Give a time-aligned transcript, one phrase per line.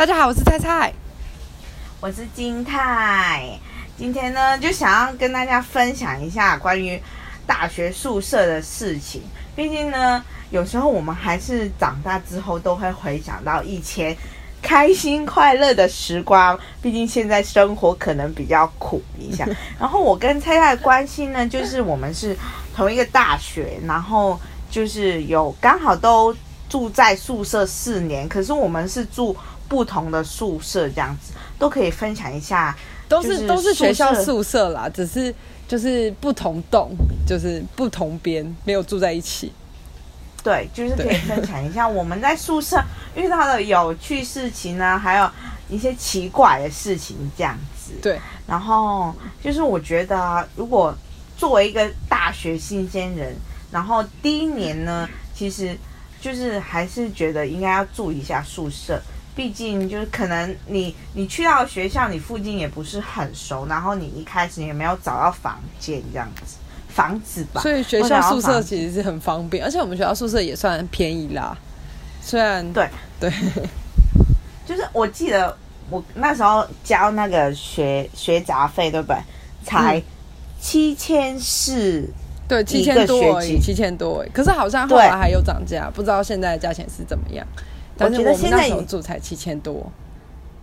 [0.00, 0.90] 大家好，我是菜菜。
[2.00, 3.50] 我是金泰，
[3.98, 6.98] 今天呢就想要跟大家分享一下关于
[7.46, 9.20] 大学宿舍的事情。
[9.54, 14.16] 毕竟呢，有时候我们还是长大之后都会回想到以前
[14.62, 16.58] 开心快乐的时光。
[16.80, 19.46] 毕竟现在生活可能比较苦一下。
[19.78, 22.34] 然后我跟菜菜的关系呢，就是我们是
[22.74, 24.40] 同一个大学，然后
[24.70, 26.34] 就是有刚好都
[26.70, 29.36] 住在宿舍四年，可是我们是住
[29.70, 32.76] 不同的宿舍，这样子都可以分享一下。
[33.08, 35.34] 都就是都是学校宿舍啦，只是
[35.66, 36.90] 就是不同栋，
[37.26, 39.52] 就是不同边，没有住在一起。
[40.44, 42.80] 对，就是可以分享一下我们在宿舍
[43.16, 45.28] 遇到的有趣事情呢，还有
[45.68, 47.92] 一些奇怪的事情这样子。
[48.00, 50.94] 对，然后就是我觉得啊，如果
[51.36, 53.34] 作为一个大学新鲜人，
[53.72, 55.76] 然后第一年呢，其实
[56.20, 59.02] 就是还是觉得应该要注意一下宿舍。
[59.34, 66.56] 毕竟就是可能你你去到学校，你附近也不是很熟，然后你一开始也没有找到房间这样子，
[66.88, 67.60] 房子吧。
[67.60, 71.56] 所以学校宿舍其实是很方便，而且我们学校宿舍也算便宜啦。
[72.22, 73.32] 虽然对对，
[74.66, 75.56] 就是我记得
[75.88, 79.16] 我那时候交那个学学杂费，对不对？
[79.64, 80.02] 才嗯
[80.60, 82.06] 七千四，
[82.46, 84.30] 对，七千多七千多而已。
[84.30, 87.46] 可是好像后来还有涨价，不知道现在的价钱是怎么样。
[88.00, 89.92] 但是觉得我们那时候现在已住才七千多，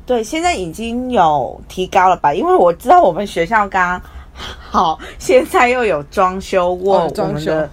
[0.05, 2.33] 对，现在已经有提高了吧？
[2.33, 4.01] 因为我知道我们学校刚
[4.33, 7.69] 好，现在又有装修过装修们的、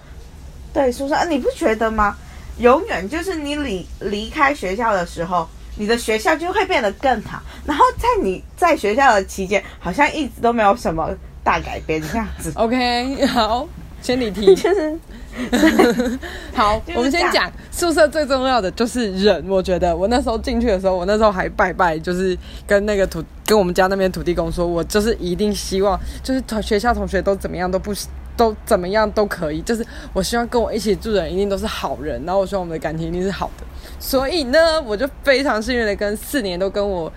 [0.73, 2.15] 对宿舍、啊，你不觉得吗？
[2.59, 5.47] 永远就是你离离开学校的时候。
[5.77, 11.09] 你的学校就会变得更好，然后在你在学校的期间，好像一直都没有什么
[11.43, 13.67] 大改变这样子，OK，好，
[14.01, 14.45] 先你提。
[14.55, 14.97] 就是
[16.53, 19.43] 好， 就是我们先讲宿舍最重要的就是人。
[19.47, 27.93] 我觉得我那时候进去的时候，我那时候还拜拜，就是跟那个土跟我们家那边土地公说，我就是一定希望，就是同学校同学都怎么样都不
[28.37, 33.65] 都怎么样都可以，就是我希望跟我一起住的人一定都是好人，然后我希望我们的感情一定是好的。
[33.99, 37.11] 所以呢，我就非常幸运的跟四年都跟我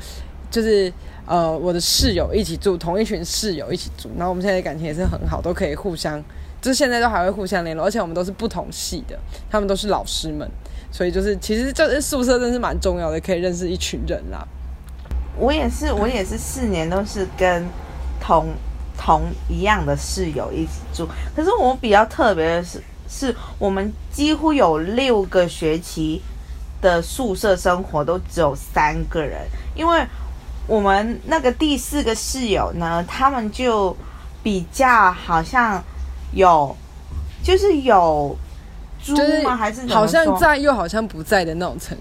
[0.48, 0.92] 就是
[1.26, 6.22] 呃我的室友一起住，同一群室友一起住，然后我们现在的感情也是很好，都可以互相，
[6.60, 9.18] 就是现在都还会互相联络，而且我们都是不同系的，
[9.50, 10.48] 他们都是老师们，
[10.90, 14.46] 所以就是其实这宿舍真是蛮重要的，可以认识一群人啦。
[15.36, 17.64] 我也是，我也是四年都是跟
[18.20, 18.48] 同
[18.96, 21.08] 同一样的室友一起住。
[21.36, 26.20] 可是我比较特别的是，是我们几乎有六个学期
[26.80, 29.46] 的宿舍生活都只有三个人，
[29.76, 30.04] 因为
[30.66, 33.96] 我们那个第四个室友呢，他们就
[34.42, 35.80] 比较好像
[36.32, 36.76] 有，
[37.42, 38.36] 就是有
[39.02, 39.56] 猪就是吗？
[39.56, 41.96] 还是好像在又好像不在的那种成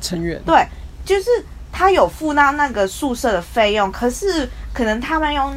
[0.00, 0.40] 成员。
[0.46, 0.66] 对，
[1.04, 1.28] 就是
[1.72, 5.54] 他有付到那个宿舍的费用，可是可能他们用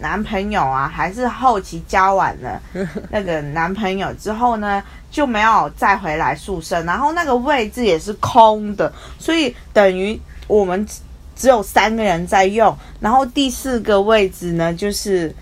[0.00, 2.60] 男朋友啊，还是后期交往了
[3.10, 11.00] 那个男朋友之后呢，就没有再回来宿舍，然后那个位置也是空的，所以等于我们只
[11.36, 15.34] 只有三个人在用，然后第四个位置呢，就是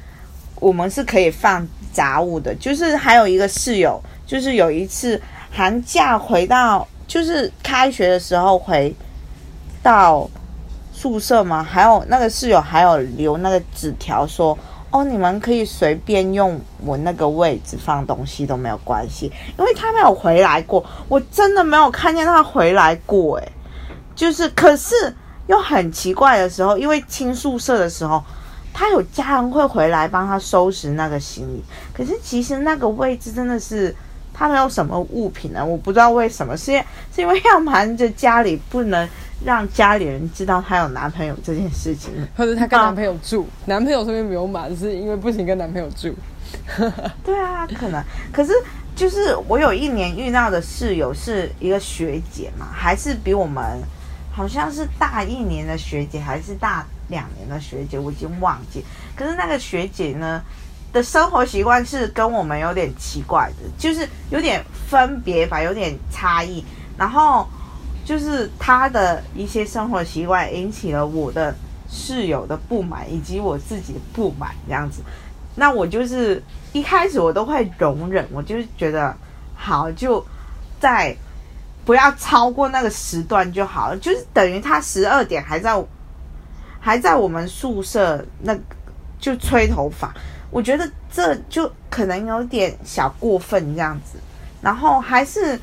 [0.57, 5.21] 我们是可以放杂物的，就是还有一个室友，就是有一次
[5.51, 8.95] 寒假回到，就是开学的时候回
[9.83, 10.29] 到
[10.93, 14.59] 宿舍嘛，还有那个室友还有留那个纸条说，
[14.91, 23.53] 哦，你们可以随便用我那个位置放东西都没有关系，因为他没有回来过，我真的没有看见他回来过，诶，
[24.15, 24.95] 就是可是
[25.49, 28.23] 又很奇怪的时候，因为清宿舍的时候。
[28.73, 31.63] 他有家人会回来帮他收拾那个行李，
[31.93, 33.95] 可是其实那个位置真的是
[34.33, 36.85] 他没有什么物品呢，我不知道为什么，是因为
[37.15, 39.09] 是因为要瞒着家里，不能
[39.45, 42.11] 让家里人知道她有男朋友这件事情。
[42.37, 46.15] 或者她跟啊男朋友住，男朋友这边没有满，是因为不行跟男朋友住。
[47.25, 48.03] 对啊，可能，
[48.33, 48.53] 可是
[48.95, 53.81] 就是我有一年遇到的室友是一个学姐嘛，还是比我们
[54.31, 58.83] 好像是大一年的学姐，还是大两年的学姐，我已经忘记。
[59.15, 60.43] 可是那个学姐呢
[60.93, 66.65] 的生活习惯是跟我们有点奇怪的，就是有点分别吧，有点差异。
[66.99, 67.47] 然后
[68.05, 71.55] 就是她的一些生活习惯引起了我的
[71.89, 75.03] 室友的不满，以及我自己的不满，这样子。
[75.55, 76.43] 那我就是
[76.73, 79.15] 一开始我都会容忍，我就觉得
[79.55, 80.25] 好就
[80.81, 81.15] 在
[81.85, 85.75] 不要超过那个时段就好了，就是等于他十二点还在
[86.85, 88.59] 还在我们宿舍那
[89.21, 90.13] 就吹头发，
[90.51, 94.19] 我觉得这就可能有点小过分这样子，
[94.61, 95.57] 然后还是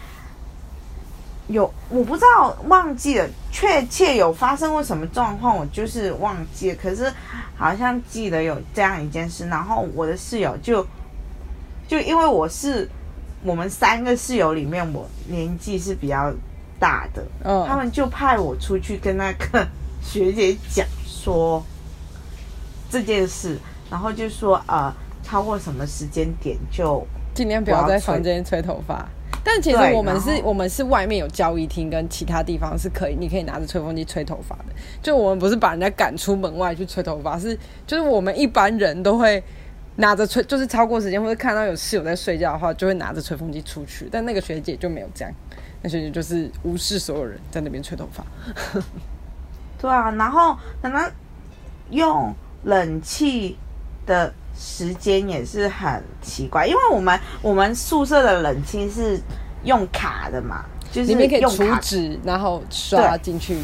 [1.47, 6.77] 有我不知道忘记了，确切有发生过什么状况，我就是忘记了。
[6.81, 7.11] 可是
[7.57, 10.87] 好像记得有这样一件事，然后我的室友就
[11.85, 12.87] 就因为我是
[13.43, 16.31] 我们三个室友里面我年纪是比较
[16.79, 19.67] 大的，嗯，他们就派我出去跟那个
[20.01, 20.87] 学姐讲
[21.21, 21.63] 说
[22.89, 23.57] 这件事，
[23.91, 29.07] 然后就说呃超过什么时间点就尽量不要在房间吹头发。
[29.43, 34.65] 但其实我们是我们是外面有交易厅跟其他地方是可以，你可以拿着吹风机吹头发的。
[35.01, 37.57] 就我们不是把人家赶出门外去吹头发，是
[37.87, 39.41] 就是我们一般人都会
[39.95, 44.07] 拿着吹，就是超过时间或者看到有室友在睡觉的话，就会拿着吹风机出去。
[44.11, 45.33] 但那个学姐就没有这样，
[45.81, 48.25] 那学姐就是无视所有人在那边吹头发。
[49.79, 51.11] 对啊，然后可能
[51.89, 52.33] 用
[52.63, 53.57] 冷气
[54.05, 59.19] 的时间也是很奇怪，因为我们我们宿舍的冷气是
[59.63, 63.59] 用卡的嘛，就是里面可以储用卡值，然后刷对进去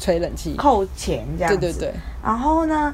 [0.00, 0.56] 吹冷气。
[0.56, 1.58] 扣钱这样子。
[1.58, 2.92] 对对对，然后呢，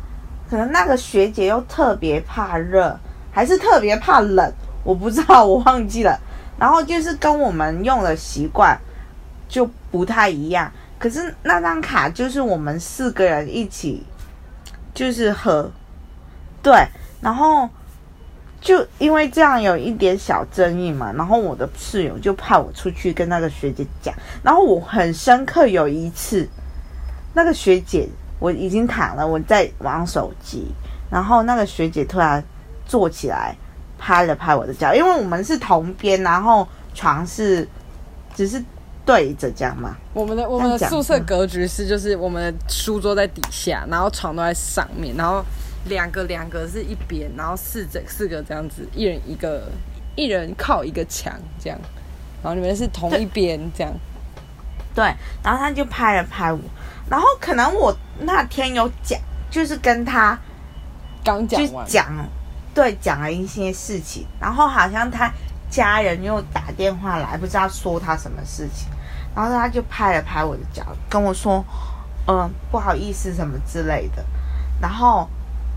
[0.51, 2.99] 可能那个学姐又特别怕热，
[3.33, 4.53] 还是特别怕冷，
[4.85, 6.19] 我不知道，我忘记了。
[6.59, 8.79] 然后就是跟我们用的习惯
[9.49, 10.71] 就不太一样。
[10.99, 14.03] 可是那张卡就是我们四个人一起
[14.95, 15.71] 就是喝，
[16.63, 16.87] 对，
[17.21, 17.69] 然后
[18.61, 26.49] 就因为这样有一点小争议嘛，然后我的室友就派我出去跟那个学姐讲，然后我很深刻有一次，
[27.35, 28.09] 那个学姐
[28.39, 30.67] 我已经躺了，我在玩手机，
[31.11, 32.43] 然后那个学姐突然
[32.87, 33.55] 坐起来
[33.99, 37.69] 拍了拍我的脚，因为我们是同边，然后床是
[38.35, 38.63] 只是
[39.07, 45.45] 对着这样嘛，我们的我们的宿舍格局是，就是我们的书桌在底下，然后床都在上面，然后
[45.85, 49.71] 两个两个是一边，然后四整四个这样子，一人一个，
[50.17, 51.33] 一人靠一个墙
[51.63, 51.79] 这样，
[52.43, 53.93] 然后你们是同一边这样。
[54.95, 55.05] 对，
[55.45, 56.59] 然后他就拍了拍我，
[57.11, 59.21] 然后可能我那天有讲，
[59.51, 60.37] 就是跟他
[61.23, 62.27] 刚讲完，讲，
[62.75, 65.31] 对，讲了一些事情，然后好像他
[65.69, 68.89] 家人又打电话来，不知道说他什么事情，
[69.37, 71.65] 然后他就拍了拍我的脚，跟我说，
[72.27, 74.25] 嗯，不好意思什么之类的，
[74.81, 75.29] 然后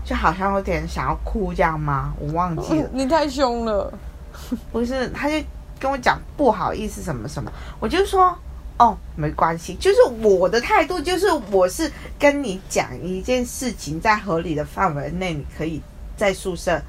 [0.04, 2.12] 就好像有点想要哭这样吗？
[2.18, 3.92] 我忘记了，你太凶了。
[4.72, 5.36] 不是，他就
[5.78, 8.36] 跟我讲不好意思什么什么，我就说。
[8.78, 15.82] 哦，没关系，就是我的态度，就是我是跟你讲一件事情，在合理的范围内，你可以
[16.16, 16.80] 在宿舍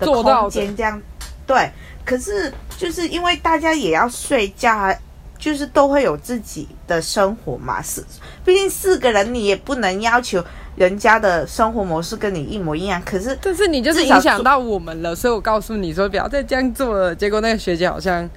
[0.00, 1.00] 的空间这样，
[1.46, 1.70] 对。
[2.04, 4.92] 可是就是因为大家也要睡觉啊，
[5.38, 8.04] 就是都会有自己的生活嘛，是，
[8.44, 10.44] 毕竟四个人，你也不能要求
[10.76, 13.00] 人家的生活模式跟你一模一样。
[13.04, 17.14] 可是但是你就是影响到我们了，所以我告诉你说不要再这样做了。
[17.14, 18.28] 结果那个学姐好像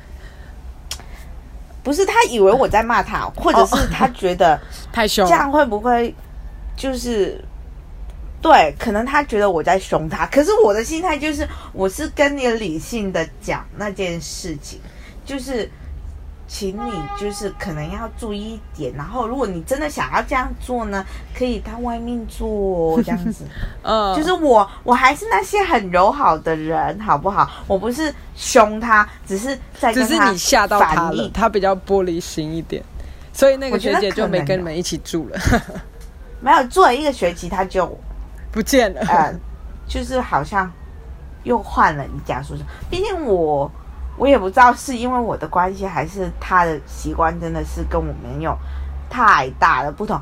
[1.83, 4.59] 不是他以为我在骂他，或者是他觉得。
[4.94, 6.13] 太凶这，样会不会
[6.75, 7.44] 就是
[8.42, 8.75] 对？
[8.77, 14.80] 可能他觉得我在凶他，可是我的心态就是，我是跟你理性的讲那件事情，
[15.25, 15.68] 就是
[16.53, 21.03] 请你就是可能要注意一点，然后如果你真的想要这样做呢，
[21.33, 23.45] 可以到外面做哦这样子。
[23.83, 27.50] 嗯，就是我，我还是那些很友好的人，好不好？
[27.68, 31.30] 我不是凶他，只是在只是你吓到他了。
[31.33, 32.83] 他比较玻璃心一点，
[33.31, 35.39] 所以那个学姐就没跟你们一起住了，
[36.42, 37.97] 没有住了一个学期，他就
[38.52, 38.99] 不见了。
[39.07, 39.33] 呃，
[39.87, 40.69] 就是好像
[41.44, 42.64] 又换了一家宿舍。
[42.90, 43.71] 毕竟我
[44.21, 48.56] 我也不知道是因为我的关系，还是他的习惯真的是跟我没有
[49.09, 50.21] 太大的不同。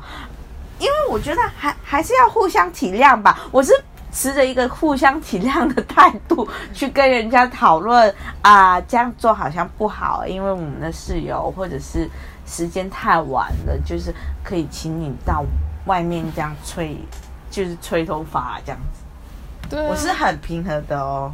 [0.78, 3.38] 因为我觉得还还是要互相体谅吧。
[3.50, 3.74] 我是
[4.10, 12.08] 持着一个互相体谅的态度去跟人家讨论啊，这样做好像不好，因为我们的室友或者是
[12.46, 15.44] 时间太晚了，就是可以请你到
[15.84, 16.96] 外面这样吹，
[17.50, 19.76] 就是吹头发这样子。
[19.76, 21.30] 对，我是很平和的哦，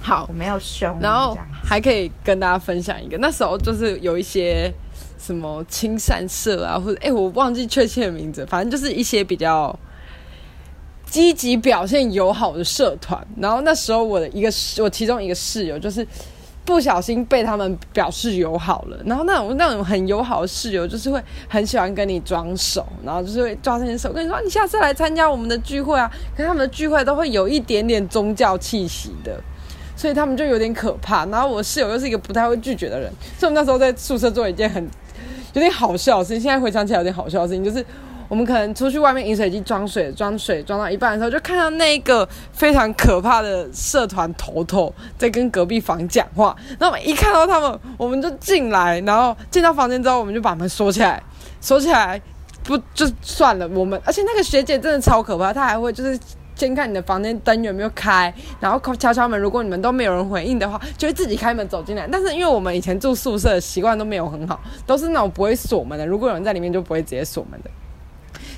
[0.00, 1.36] 好我，没有凶然后。
[1.62, 4.72] 还可以跟大家分享一个，那时候就是有一些
[5.18, 9.78] 什么青善社啊，或者哎、我忘记确切的名字，反正就是一些比较
[11.06, 13.24] 积极表现友好的社团。
[13.36, 14.50] 然后那时候我的一个
[14.82, 16.06] 我其中一个室友就是。
[16.62, 29.42] 不小心被他们表示友好了，然后那种那种很友好的室友，就是会很喜欢跟你装熟，然后就是会抓着你的手跟你说：“啊你下次来参加我们的聚会啊！”可是他们的聚会都会有一点点宗教气息的，
[30.00, 31.26] 所以他们就有点可怕。
[31.26, 34.82] 然后我室友又是一个不太会拒绝的人，所以我们那时候在宿舍做一件很
[35.52, 36.40] 有点好笑的事情。
[36.40, 37.84] 现在回想起来有点好笑的事情，就是
[38.26, 46.56] 我们可能出去外面饮水机装水，装水装到一半的时候，就看到那个非常可怕的社团头头在跟隔壁房讲话。
[46.78, 51.22] 然后一看到他们，我们就进来，然后进到房间之后，我们就把门锁起来，
[51.60, 52.18] 锁起来。
[52.62, 56.18] 不就算了，我们而且那个学姐真的超可怕，她还会就是。
[56.60, 59.40] 先看你的房间灯有没有开，然后敲敲门。
[59.40, 62.06] 如果你们都没有人回应的话，就会自己开门走进来。
[62.12, 66.06] 但是因为我们以前住宿舍的习惯都没有很好，都是那种不会锁门的。
[66.06, 67.70] 如果有人在里面，就不会直接锁门的。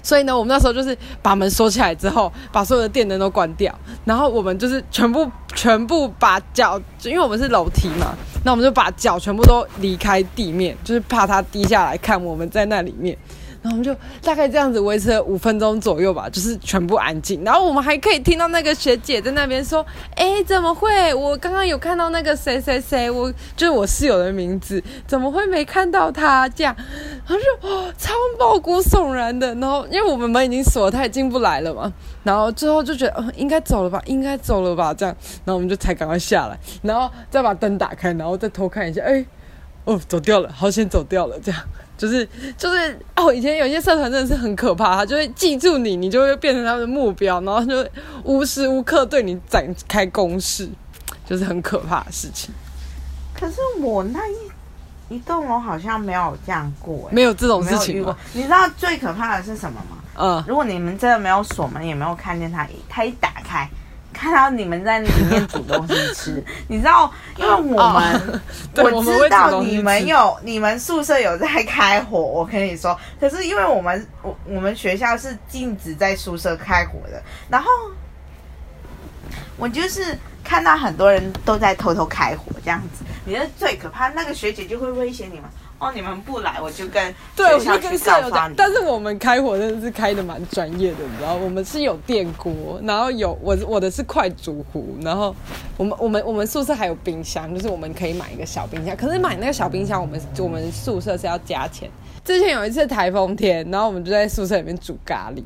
[0.02, 3.72] 所以呢，我们那时候就是把门锁起来之后，把所有的电灯都关掉，
[4.04, 13.16] 然后我们就是全部全部把脚，因为我们是楼梯嘛，那我们就把脚全部都离开地面，就是怕它滴下来看我们在那里面。
[13.62, 17.44] 然后我们就大概这样子维持了五分钟左右吧，就是全部安静。
[17.44, 21.14] 然后我们还可以听到那个学姐在那边说：“哎，怎么会？
[21.14, 26.74] 我刚刚有看到那个谁谁谁，我就是我室友的名字，怎么会没看到他？”这样，
[27.24, 31.92] 他就：“哦，超毛骨悚然的。”然后因为我们门已经锁了，他也进不来了嘛。
[32.24, 35.14] 然后最后就觉得，哦，应该走了吧，应该走了吧，这样。
[35.44, 39.24] 然后我们就才赶快下来，然后再把灯打开，然后再偷看一下，哎，
[39.84, 41.60] 哦，走掉了，好险走掉了，这样。
[42.02, 42.28] 就是
[42.58, 47.88] 就是哦，以前有些社团真的是很可怕，他就会记住你，你就会变成他们的目标，然后就
[48.24, 50.68] 无时无刻对你展开攻势，
[51.24, 52.52] 就是很可怕的事情。
[53.32, 58.16] 可是我那一一栋楼好像没有这样过，没有这种事情过。
[58.32, 59.98] 你知道最可怕的是什么吗？
[60.18, 63.70] 嗯，如果你们真的没有锁门，也没有看见他，他一打开。
[64.12, 68.40] 看到你们在里面煮东西吃， 你知道，因为我们
[68.76, 77.70] 我知道你们有你们宿舍有在开火，我跟你说，可是因为我们我我们学校是禁止在宿舍开火的，然后
[79.56, 85.44] 我就是看到很多人都在偷偷开火这样子，你是最可怕，那个学姐就会威胁你们。
[85.82, 88.54] 哦，你们不来，我就跟对，我就跟舍友讲。
[88.54, 95.34] 但是我们开火真的是开的蛮专业的，你知道，我们是有电锅，然后有我我的是快煮壶，然后
[95.76, 98.96] 我们我们我们宿舍还有冰箱，就是我们可以买一个小冰箱。
[98.96, 101.90] 可是买那个小冰箱，我们我们宿舍是要加钱。
[102.24, 105.42] 之前有一次台风天，然后我们就在宿舍里面煮咖喱，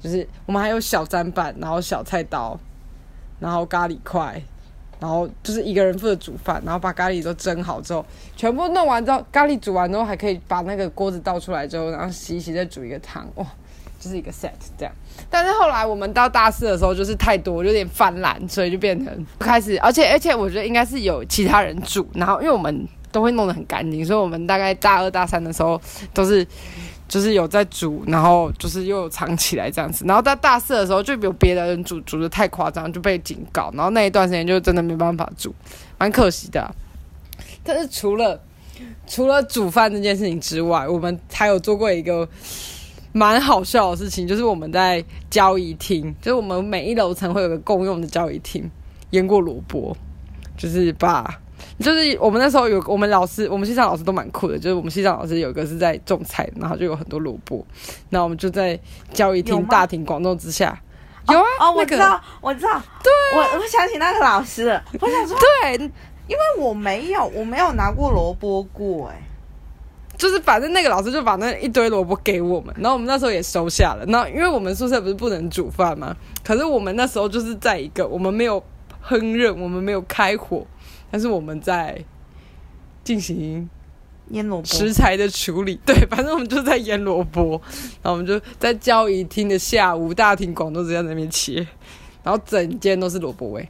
[0.00, 2.58] 就是我们还有小砧板，然后小菜刀，
[3.38, 4.42] 然后咖喱块。
[5.02, 8.06] 然后就是一个人负责煮饭，然后把咖喱都蒸好之后，
[8.36, 13.44] 全部弄完之后，咖喱煮完之后还可以把那个锅子倒出来之后，然后洗一洗再煮一个汤，哇，
[13.98, 14.94] 就是一个 set 这样。
[15.28, 25.80] 但是后来我们到大四的时候，就是太多，有点泛滥，所以就变成开始，而且而且我觉得应该是有其他人煮，然后因为我们都会弄得很干净，所以我们大概大二大三的时候
[26.14, 26.46] 都是。
[27.12, 35.54] 就是有在煮，然后就是又有藏起来这样子，然后到大四的时候就有别的人煮煮的太夸张，就被警告，然后那一段时间就真的没办法煮，
[35.98, 36.74] 蛮可惜的。
[37.62, 38.40] 但是除了
[39.06, 42.26] 除了煮饭这件事情之外，我们还有做过一个
[43.12, 48.70] 蛮好笑的事情，就是我们在交易厅，就是我们每一楼层会有个共用的交易厅，
[49.10, 49.94] 腌过萝卜，
[50.56, 51.41] 就是把。
[51.78, 54.58] 就是我们那时候有我们老师，我们西藏老师都蛮酷的。
[54.58, 57.66] 就是我们西藏老师有一个是在种菜，然后就有很多萝卜。
[58.10, 58.78] 那我们就在
[59.12, 60.80] 教育厅大庭广众之下，
[61.28, 64.82] 有啊，哦，我知道，我知道，对，我我想起那个老师了。
[65.00, 65.74] 我想说，对，
[66.28, 69.20] 因为我没有，我没有拿过萝卜过，哎，
[70.16, 74.04] 就是反正那个老师就把那一堆萝卜给我们，然后我们那时候也收下了。
[74.06, 76.14] 然后因为我们宿舍不是不能煮饭吗？
[76.44, 78.62] 可是我们那时候就是在一个我们没有
[79.06, 80.66] 烹饪，我们没有开火。
[81.12, 82.02] 但是我们在
[83.04, 83.68] 进行
[84.30, 84.66] 腌萝卜。
[84.66, 87.60] 食材的处理，对，反正我们就在腌萝卜，
[88.02, 91.66] 然后我们就在交易厅的下午大庭广众之下在那边切，
[92.22, 93.68] 然后整间都是萝卜味，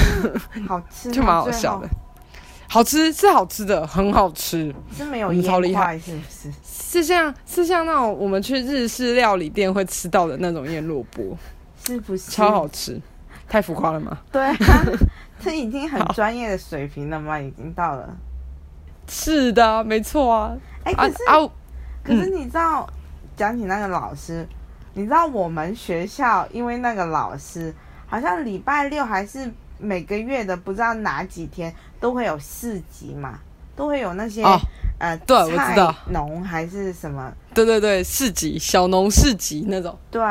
[0.68, 1.88] 好吃，就蛮好笑的，
[2.68, 6.52] 好吃是好吃的，很好吃，是没有超厉害，是不是？
[6.62, 11.36] 是像是像那种我们去日式料理店会吃到的那种腌萝卜，
[11.84, 12.30] 是不是？
[12.30, 13.00] 超好吃？
[13.48, 14.18] 太浮夸了吗？
[14.30, 14.42] 对。
[15.38, 17.38] 这已经很专业的水平了吗？
[17.38, 18.16] 已经到了。
[19.08, 20.56] 是的，没错啊。
[20.84, 21.36] 哎，可是啊，
[22.02, 22.88] 可是你知道，
[23.36, 24.46] 讲起那个老师，
[24.94, 27.74] 你知道我们学校因为那个老师，
[28.06, 33.38] 好像礼拜六还是每个月的不知道哪几天都会有市集嘛，
[33.76, 34.42] 都会有那些
[34.98, 37.32] 呃，对，我知道，农还是什么？
[37.54, 39.96] 对对对，市集，小农市集那种。
[40.10, 40.22] 对，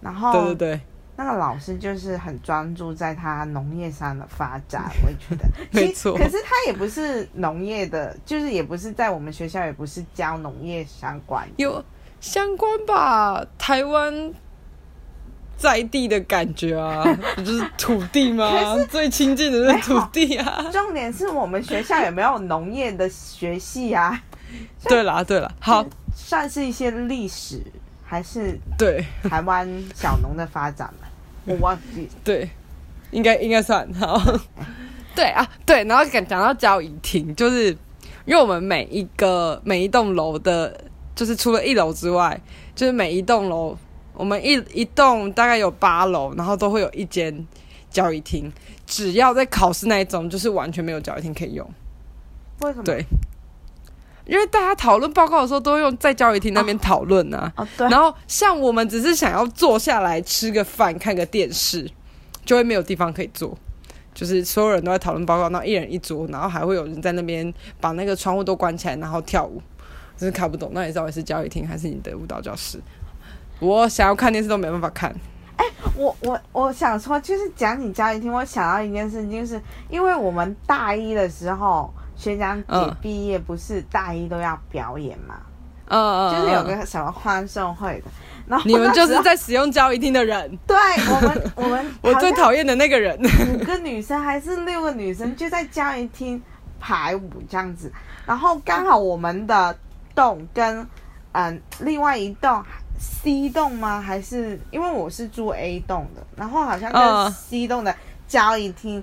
[0.00, 0.80] 然后对对对。
[1.16, 6.16] 那个老师就是很专注在他农业上的发展，我觉得 没错。
[6.16, 11.48] 可是他也不是农业的，就是也不是在我们学校，也不是教农业相关。
[11.56, 11.84] 有
[12.20, 13.44] 相关吧？
[13.56, 14.34] 台湾
[15.56, 17.04] 在地的感觉啊，
[17.36, 18.76] 不 就是土地吗？
[18.90, 20.66] 最亲近的是土地啊。
[20.72, 24.20] 重点是我们学校有没有农业的学系啊？
[24.88, 27.62] 对啦，对啦，好，算是一些历史，
[28.04, 30.92] 还是对台湾小农的发展。
[31.46, 32.48] 我忘记对，
[33.10, 34.20] 应该应该算好，
[35.14, 37.68] 对啊对，然后讲讲到交易厅，就是
[38.24, 40.78] 因为我们每一个每一栋楼的
[41.14, 42.40] 就是除了一楼之外，
[42.74, 43.76] 就是每一栋楼，
[44.14, 47.46] 我们一一栋大概有八楼，然后都会有一间
[47.90, 48.52] 交易厅。
[48.86, 51.66] 只要在考试那一种，就是完全没有交易厅可以用。
[52.60, 52.84] 为什么？
[52.84, 53.04] 对，
[54.26, 57.52] 因为大家讨论报告的时候都用在教育厅那边讨论啊。
[57.56, 57.88] 哦，对。
[57.88, 61.90] 然后像我们只是想要坐下来吃个饭、看个电视，
[62.44, 63.56] 就会没有地方可以坐。
[64.14, 69.60] 就是所有人都在讨论报告，然后一人一桌，然后还会有人在那边把那个窗户都关起来，然后跳舞，
[70.16, 70.70] 真是看不懂。
[70.72, 72.80] 那你到底是教育厅还是你的舞蹈教室？
[73.58, 75.14] 我想要看电视都没办法看。
[75.56, 75.64] 哎，
[75.96, 81.92] 我我我想说，就是讲你教育厅，我想到一件事情，就是因为我们大一的时候，
[82.24, 85.36] 学长姐毕业不是大一都要表演嘛？
[85.86, 88.04] 嗯嗯，就是有个什么欢送会的。
[88.46, 93.18] 然后你们就是在使用交易厅的人，对我们，我们 我最讨厌的那个人，
[93.54, 96.42] 五个女生还是六个女生就在交易厅
[96.80, 97.92] 排舞这样子，
[98.26, 99.76] 然后刚好我们的
[100.14, 100.86] 栋跟
[101.32, 102.62] 嗯另外一栋
[102.98, 104.00] C 栋吗？
[104.00, 107.94] 还是因为我是住 A 栋的，然后好像跟 C 栋的
[108.26, 109.02] 交易厅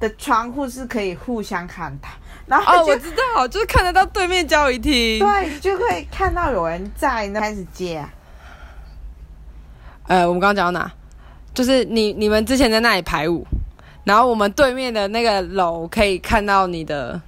[0.00, 2.08] 的窗户是可以互相看到，
[2.46, 8.04] 然后哦我知道，就是看得到对面交易厅，对，就会看到有人在那开始接。
[10.06, 10.92] 呃，我们刚刚讲到哪？
[11.54, 13.46] 就是你你们之前在那里排舞，
[14.04, 17.22] 然后我们对面的那个楼可以看到你的，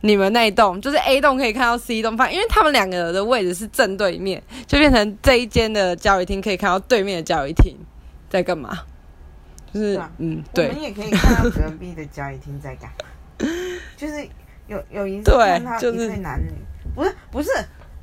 [0.00, 7.76] 你们那一栋就是 A 栋可以看到 C 栋，反因为他们两个的位置是正对面，就变成这一间的教育厅可以看到对面的教育厅
[8.30, 8.78] 在干嘛？
[9.74, 13.46] 就是嗯，对，我们也可以看到隔壁的交易厅在干嘛，
[13.98, 14.26] 就是
[14.68, 16.52] 有有一次看到一对男女，
[16.94, 17.50] 不是不是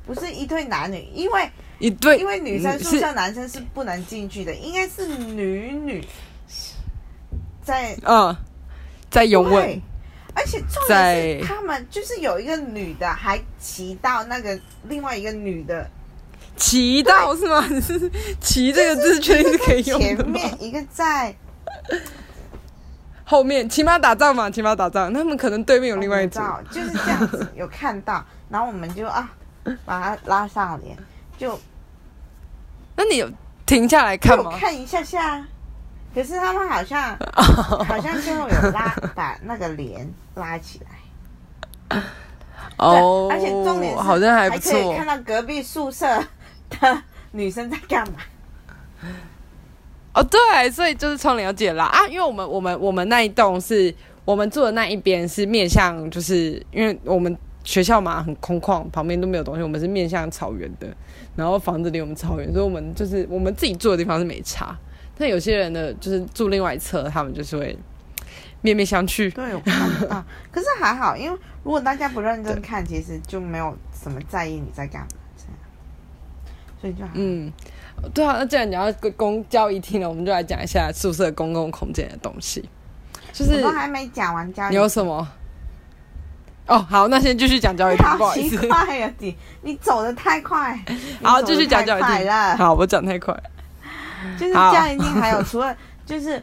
[0.06, 1.50] 不是一对男女，因为。
[1.78, 6.06] 一对，因为女生宿舍男生是不能进去的，应该是女女
[7.60, 8.36] 在嗯
[9.10, 9.82] 在拥吻，
[10.32, 15.90] 而且重点是他们就是有一个女的还骑到那个另外一个女的
[16.56, 17.66] 骑到是吗？
[18.40, 21.34] 骑这个字确定是可以用的前面一个在
[23.24, 29.30] 后面骑马打仗嘛，骑马打仗，他们可能对面有另外一组，就是这样子有看到，然后我们就啊
[29.84, 30.96] 把他拉上脸
[31.38, 31.58] 就。
[32.94, 33.30] 那你有
[33.64, 34.52] 停下来看吗？
[34.58, 35.42] 看一下下，
[36.14, 37.16] 可是他们好像
[37.88, 42.00] 好像最后有拉把那个帘拉起来。
[42.76, 46.22] 哦，而且重点好像还不错，可以看到隔壁宿舍
[46.68, 48.18] 的女生在干嘛。
[50.14, 53.94] 哦，对，所以就是窗帘要记得拉啊，因为我们我们我们那一栋是
[54.24, 60.88] 我们住的那一边是面向，就是因为我们学校嘛很空旷，旁边都没有东西，我们是面向草原的。
[61.34, 64.76] 然后房子离我们草原，所以我们就是我们自己住的地方是没差，
[65.16, 67.74] 但有些人的就是住另外一侧，他们就是会
[68.60, 69.32] 面面相觑。
[69.32, 70.22] 对，我看到。
[70.52, 75.56] 可是还好，因为如果大家不认真看，其实就没有什么在意你在干嘛这样。
[76.78, 77.50] 所以就嗯，
[78.14, 78.36] 对啊。
[78.38, 82.68] 那既然你要公交一厅了，我们就来讲一下宿舍公共空间的东西。
[83.32, 85.26] 就是我都还没讲完交易，你有什么？
[86.66, 88.68] 哦，好，那先继续讲交易厅，不好意思。
[88.68, 90.78] 快呀，你你走的太快。
[91.22, 92.56] 好，继续讲交易厅了。
[92.56, 93.34] 好，我讲太快。
[94.38, 96.42] 就是教育厅，还有除了 就是，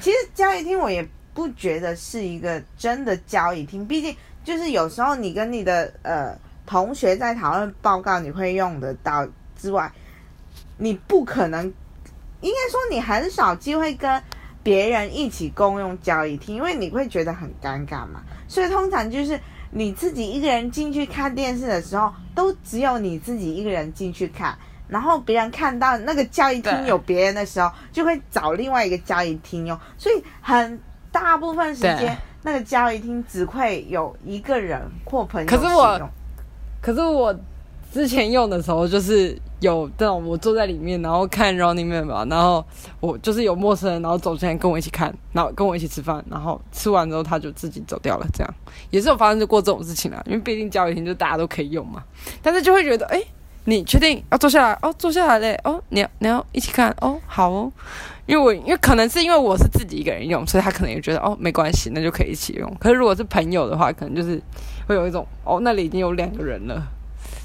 [0.00, 6.32] 其实交易厅我也不觉得是一个真的交易厅，毕竟就是有时候你跟你的呃
[6.64, 9.26] 同学在讨论报告，你会用得到
[9.60, 9.90] 之外，
[10.78, 11.64] 你不可能，
[12.40, 14.22] 应该说你很少机会跟
[14.62, 18.22] 别人一起共用交易厅，因为你会觉得很尴尬嘛。
[18.46, 19.38] 所以通常就是
[19.70, 24.56] 你自己一个人进去看电视的时候，都只有你自己一个人进去看，
[24.88, 29.78] 然后别人看到那个交易厅有别人的时候，就会找另外一个交易厅用。
[29.96, 36.10] 所以很大部分时间，那个交易厅只会有一个人或朋友可是我，
[36.80, 37.34] 可是我
[37.92, 39.38] 之前用的时候就是。
[39.60, 42.64] 有这种我坐在里面，然后看 Running Man 吧，然后
[43.00, 48.54] 我就是有陌生人，然后走进来跟我一起看，然后跟我一起吃饭，然后吃完之后他就自己走掉了，这样
[48.90, 50.22] 也是有发生过这种事情啊。
[50.26, 52.04] 因为毕竟交友厅就大家都可以用嘛，
[52.40, 53.20] 但是就会觉得，哎，
[53.64, 54.78] 你确定要坐下来？
[54.80, 55.60] 哦，坐下来嘞。
[55.64, 56.94] 哦，你要你要一起看？
[57.00, 57.72] 哦，好哦。
[58.26, 62.72] 因为我因为可能是因为我是自己一个人用，所以他可能也觉得哦没关系，那就可以一起用。
[62.78, 64.40] 可是如果是朋友的话，可能就是
[64.86, 66.80] 会有一种哦那里已经有两个人了。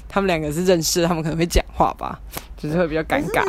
[0.08, 2.20] 他们两个是认识，他们可能会讲话吧，
[2.56, 3.44] 就是会比较尴尬。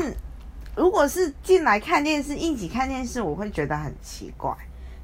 [0.75, 4.53] 如果是进来看电视，一起看电视，我会觉得很奇怪，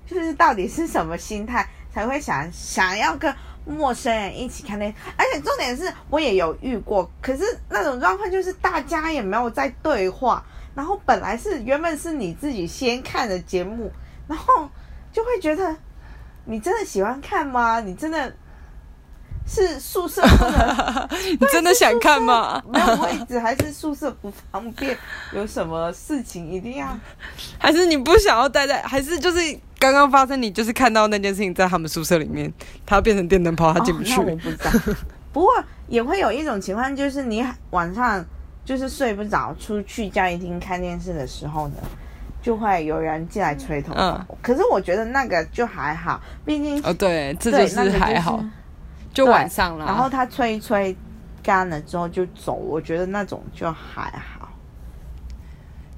[0.05, 3.33] 就是到底是什么心态才会想想要跟
[3.65, 4.93] 陌生人一起看电？
[5.15, 10.43] 而且重点是我也有遇过，可是那种状况就是大家也没有在对话，
[10.75, 13.91] 然后本来是原本是你自己先看的节目，
[14.27, 14.69] 然后
[15.13, 15.73] 就会觉得
[16.43, 17.79] 你真的喜欢看吗？
[17.79, 18.33] 你真的？
[19.51, 22.63] 是宿舍不能 你真的想看吗？
[22.71, 24.97] 没有位置，还是宿舍不方便？
[25.33, 26.87] 有什么事情一定要？
[27.59, 28.81] 还是你不想要待在？
[28.83, 29.39] 还是就是
[29.77, 32.51] 刚刚发生，你就是看到那件事情在他们宿舍里面，
[32.85, 34.17] 他变成电灯泡，他进不去。
[34.21, 34.71] 我不知道。
[35.33, 35.51] 不过
[35.87, 38.25] 也会有一种情况，就是你晚上
[38.63, 41.75] 就是睡不着，出去教育厅看电视的时候呢，
[42.41, 44.01] 就会有人进来吹头发。
[44.01, 48.45] 嗯可是我觉得那个就还好，毕竟哦，对，这对就是那个还好，对
[49.13, 49.85] 就晚上了。
[49.85, 50.95] 然后他吹一吹
[51.43, 54.49] 干了之后就走，我觉得那种就还好。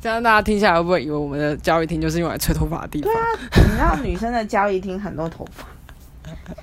[0.02, 3.12] 这样大家听下来会不会以为我们的交易厅就是用来吹头发的地方？
[3.12, 5.66] 对啊你知道女生的交易厅很多头发，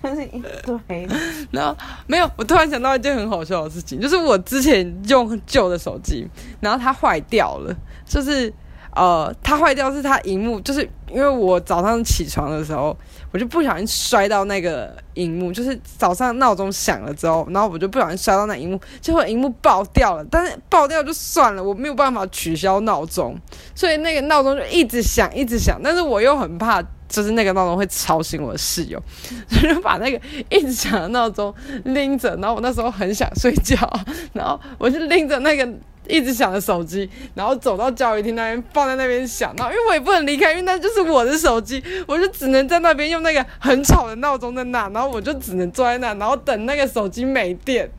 [0.03, 1.09] 就是一堆。
[1.51, 1.75] 然后
[2.07, 6.29] 没有，我突然想到一件很好笑的事情，就是我之前用旧的手机，
[6.61, 8.53] 然后它坏掉了，就是
[8.95, 12.97] 呃，它坏掉是它荧幕，就是因为我早上起床的时候，
[13.33, 23.37] 我就不小心摔到那个荧幕，就是早上闹钟响了之后，然后我就不小心摔到那荧幕，结果荧幕爆掉了，但是爆掉就算了，我没有办法取消闹钟，
[23.75, 26.83] 所以那个闹钟就一直响，一直响，但是我又很怕。
[27.11, 29.03] 就是那个闹钟会吵醒我的室友，
[29.49, 31.53] 所 以就把那个一直响的闹钟
[31.87, 33.77] 拎着，然后我那时候很想睡觉，
[34.33, 35.69] 然后我就拎着那个
[36.09, 47.91] 一直响的手机，然后走到教育厅那边放在那边响，然后因为我也不能离开，因为那就是我的手机，我就只能在那边用那个很吵的闹钟在那，然后我就只能坐在那，然后等那个手机没电。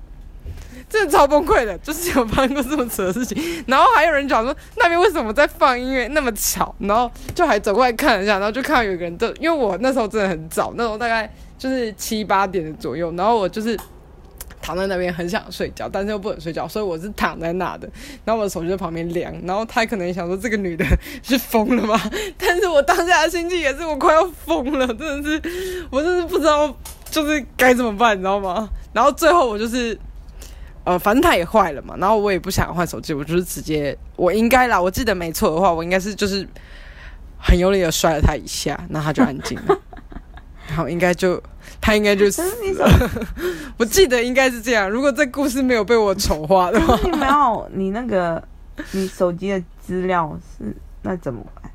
[0.90, 3.64] 真的超崩溃的，就是有发生过这么扯的事情。
[3.66, 13.80] 然后还有人讲说那边为什么在放音乐那么吵，然后就还走过来看一下，然后就看到有个人都，因为我那时候真的很早，那时候大概就是七八点的左右，然后我就是
[14.62, 17.90] 躺在那边很想睡觉，但是又不能睡觉，所以我是躺在那的。
[18.24, 20.86] 然后我的手机在旁边凉，然后他可能想说这个女的
[21.24, 22.00] 是疯了吗？
[22.38, 26.74] 但是我当下的心情也是我快要疯了，真的是，我真是不知道
[27.10, 28.70] 就是该怎么办，你知道吗？
[28.94, 29.98] 然后最后我就是。
[30.84, 36.44] 呃，反正它也坏了嘛，然后我也不想换手机，我就是直接，我应该啦，我记得没错的话，我应该是就是
[37.38, 39.78] 很用力的摔了它一下，然后它就安静了，
[40.72, 41.42] 然后应该就
[41.82, 42.42] 他应该就是
[43.76, 44.90] 我记得应该是这样。
[44.90, 48.42] 如果这故事没有被我丑化的话你没有你那个
[48.94, 51.70] 你手机的资料是那怎么办？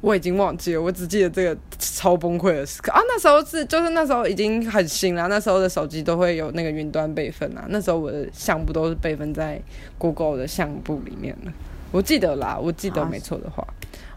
[0.00, 3.00] 我已经忘记了，我只记得这个超崩溃的时刻啊！
[3.06, 9.62] 那时候是就是那时候已经很新了，那时候的手机都会有那个云端备份啊，那时候我的相簿都是备份在
[9.98, 11.52] Google 的相簿里面的，
[11.92, 13.64] 我记得啦，我记得啊没错的话，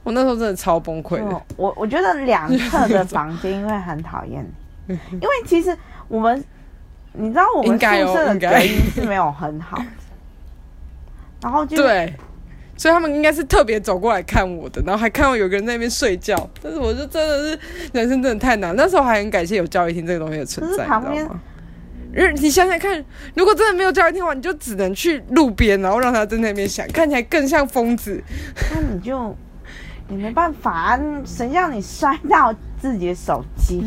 [0.05, 1.19] 我那时候真的超崩溃。
[1.57, 4.45] 我我觉得两侧的 房间会很讨厌，
[4.87, 5.75] 因为其实
[6.07, 6.41] 我们
[7.11, 9.85] 你知道我们宿舍的隔音是没有很好的，
[11.41, 12.13] 然后就是对，
[12.77, 17.59] 所以他们应该是特别走过来看我的，然后还看到有个人在那边睡觉，但是我就真的是
[17.93, 18.75] 人生真的太难。
[18.75, 21.27] 那时候还很感谢有教育厅这个东西的存在，旁边
[22.35, 28.23] 你想想看，如果真的没有教育厅的话，你就只能去路边，然后让他在那边想，看起来更像疯子。
[28.73, 29.35] 那你就
[30.07, 33.83] 你没办法啊，谁叫你摔到自己的手机？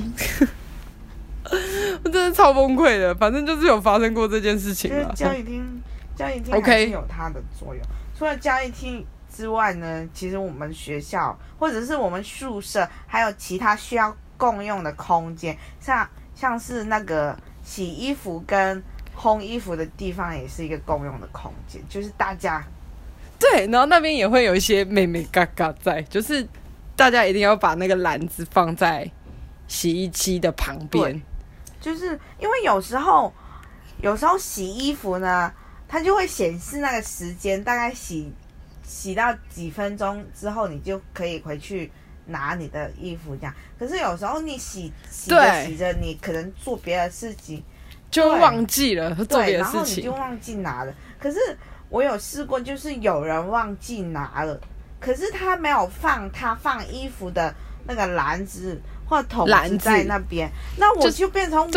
[2.05, 3.15] 我真的超崩溃的。
[3.15, 4.91] 反正就是有发生过这件事情。
[5.15, 5.83] 教育厅，
[6.17, 7.83] 教育厅还是有它的作用。
[8.17, 18.83] 除了教育厅之外呢，其实我们学校或者是我们宿舍还有其他需要共用的空间，像像是那个洗衣服跟
[19.17, 22.63] 烘衣服的地方，也是一个共用的空间，就是大家
[23.51, 26.47] 对，然后那边也会有一些妹妹嘎嘎在，就是
[26.95, 29.11] 大家一定要把那个篮子放在
[29.67, 31.21] 洗衣机的旁边。
[31.81, 33.33] 就是因为有时候，
[34.03, 35.53] 有时候洗衣服呢，
[35.87, 38.33] 它就会显示那个时间，大概洗
[38.83, 41.91] 洗到几分钟之后，你就可以回去
[42.27, 43.55] 拿你的衣服这样。
[43.79, 47.63] 可是有时候你洗洗着洗着，你可能做别的事情，
[48.11, 50.13] 就忘记了做对，别的事然后你就。
[50.13, 50.93] 忘记拿了。
[51.19, 51.39] 可是
[51.88, 54.59] 我有试过，就是有人忘记拿了，
[55.01, 57.55] 可是他没有放他放衣服的
[57.87, 61.70] 那个篮子或桶子在那边，那我就就变成我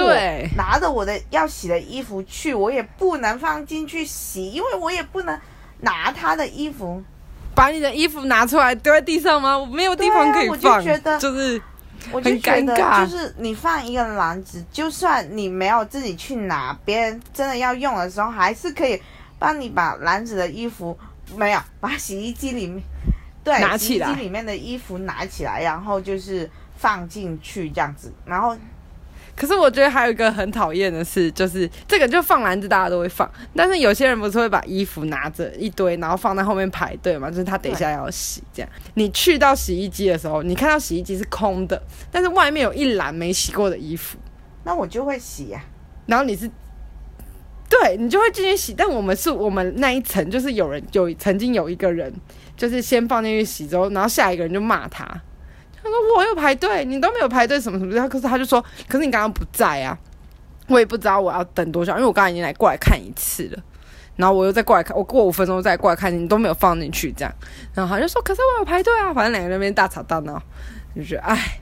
[0.57, 5.39] 拿着我的要洗的衣服去，我也不能放进去洗，因为我也不能
[5.79, 7.01] 拿他的衣服。
[7.53, 9.57] 把你的衣服拿出来丢在地上吗？
[9.57, 11.61] 我没有地方可以放啊我就放，觉得就是
[12.11, 19.01] 我就很觉得，尴尬就是你放一个篮子，就算你没有自己去拿，别人真的要用的时候，还是可以
[19.41, 20.95] 帮你把篮子的衣服
[21.35, 22.83] 没有 把洗衣机里面
[23.43, 24.05] 对拿起来。
[24.05, 28.55] 洗衣机里面的衣服拿起来，然后就是放进去这样子，然后
[29.35, 38.69] 可是我觉得还有一个很讨厌的事，就是这个就放篮子，大家都会放，但是有些人不是会把衣服拿着一堆，然后放在后面排队嘛，就是他等一下要洗这样。
[38.93, 44.19] 你去到洗衣机的时候，你看到洗衣机是空的，但是外面有一篮没洗过的衣服，
[44.65, 45.63] 那我就会洗呀、
[46.05, 46.47] 然后你是，
[47.71, 48.73] 对你就会进去洗。
[48.77, 52.13] 但我们是我们那一层，就是有人有曾经有一个人，
[52.57, 58.09] 就是先放进去洗之后，然后下一个人就骂他，他说我有排队，你都没有排队什么什么的。
[58.09, 59.97] 可是他就说，可是你刚刚不在啊，
[60.67, 63.63] 我也不知道我要等多久，因为我刚刚已经来过来看一次了。
[64.17, 67.33] 然后我又再过来看，我过五分钟再过来看，你都没有放进去，这样，
[67.73, 70.39] 然后他就说：“可是我有排队啊！”反正两个人那边大吵大闹，
[70.93, 71.60] 就觉得哎，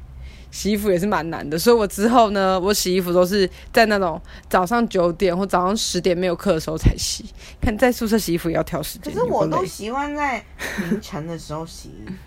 [0.52, 1.58] 洗衣服也是蛮难的。
[1.58, 7.26] 所以我之后呢，我洗衣服都是在那种早上九点或早上十点没有课的时候才洗。
[7.62, 10.44] 看在宿舍洗衣服也要挑时间，可是我都习惯在
[10.90, 12.14] 凌晨的时候洗衣服。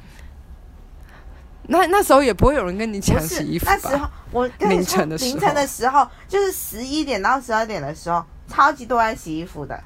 [1.68, 4.10] 那那时候也不会有人跟你抢洗衣服那时候吧？
[4.32, 9.80] 我凌晨的时候凌晨的时候，就是十一点到十二点的时候，超级多人洗衣服的，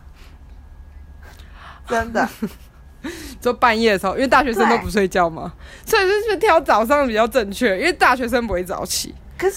[1.87, 2.27] 真的。
[3.41, 5.53] 就半夜的时候，因为大学生都不睡觉嘛，
[5.85, 9.15] 所以就是挑早上比较正确，因为大学生不会早起。
[9.39, 9.57] 可是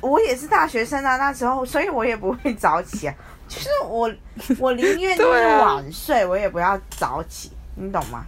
[0.00, 3.14] 我也是大学生啊，那时候，所以我也不会早起啊。
[3.48, 4.10] 就是我，
[4.58, 5.16] 我宁愿
[5.60, 8.24] 晚睡，我也不要早起，你懂吗？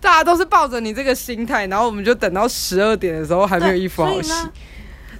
[0.00, 4.32] 大家都是抱着你这个心态，然后我们就等到十二点的时候还没有衣服好洗。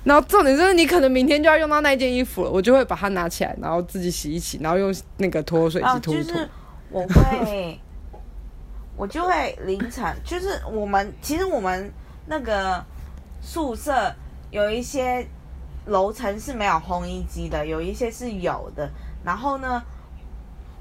[0.04, 6.32] 然后重点就是你可能明天就要用到那件衣服了，我就会把它拿起来，然后自己洗一洗，然后用那个脱水啊，机脱一脱。
[6.32, 6.48] 就是
[6.90, 7.80] 我会，
[8.96, 11.92] 我就会凌晨， 就是我们其实我们
[12.26, 12.84] 那个
[13.40, 14.14] 宿舍
[14.50, 15.26] 有一些
[15.86, 18.88] 楼层是没有烘衣机的，有一些是有的。
[19.24, 19.82] 然后呢，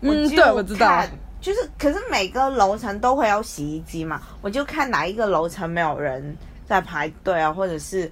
[0.01, 1.09] 嗯，就对，我知道看。
[1.39, 8.11] 就是，可是每个楼层都会有洗衣机嘛，我就看哪一个楼层没有人在排队啊，或者是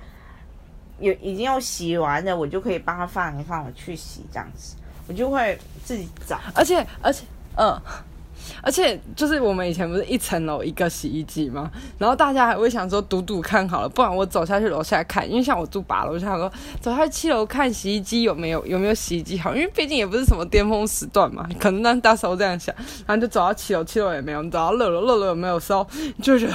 [0.98, 4.76] 有已经有洗完的，我就可以帮他放一放，我去洗这样子，
[5.08, 6.40] 我就会自己找。
[6.56, 7.24] 而且而且，
[7.56, 7.80] 嗯，
[8.62, 11.69] 而且就是我们以前不是一层楼一个洗衣机吗？
[11.97, 22.73] 然后大家还会想说赌赌看好了，不然我走下去楼下看，因为像我住八楼，我想说走下去七楼看洗衣机有没有有没有洗衣机好，因为毕竟也不是什么巅峰时段嘛，可能那那时候这样想，
[23.06, 25.86] 然后就走到七楼，七楼也没有，你走到六楼，六楼有没有的时候，
[26.21, 26.54] 就会觉得。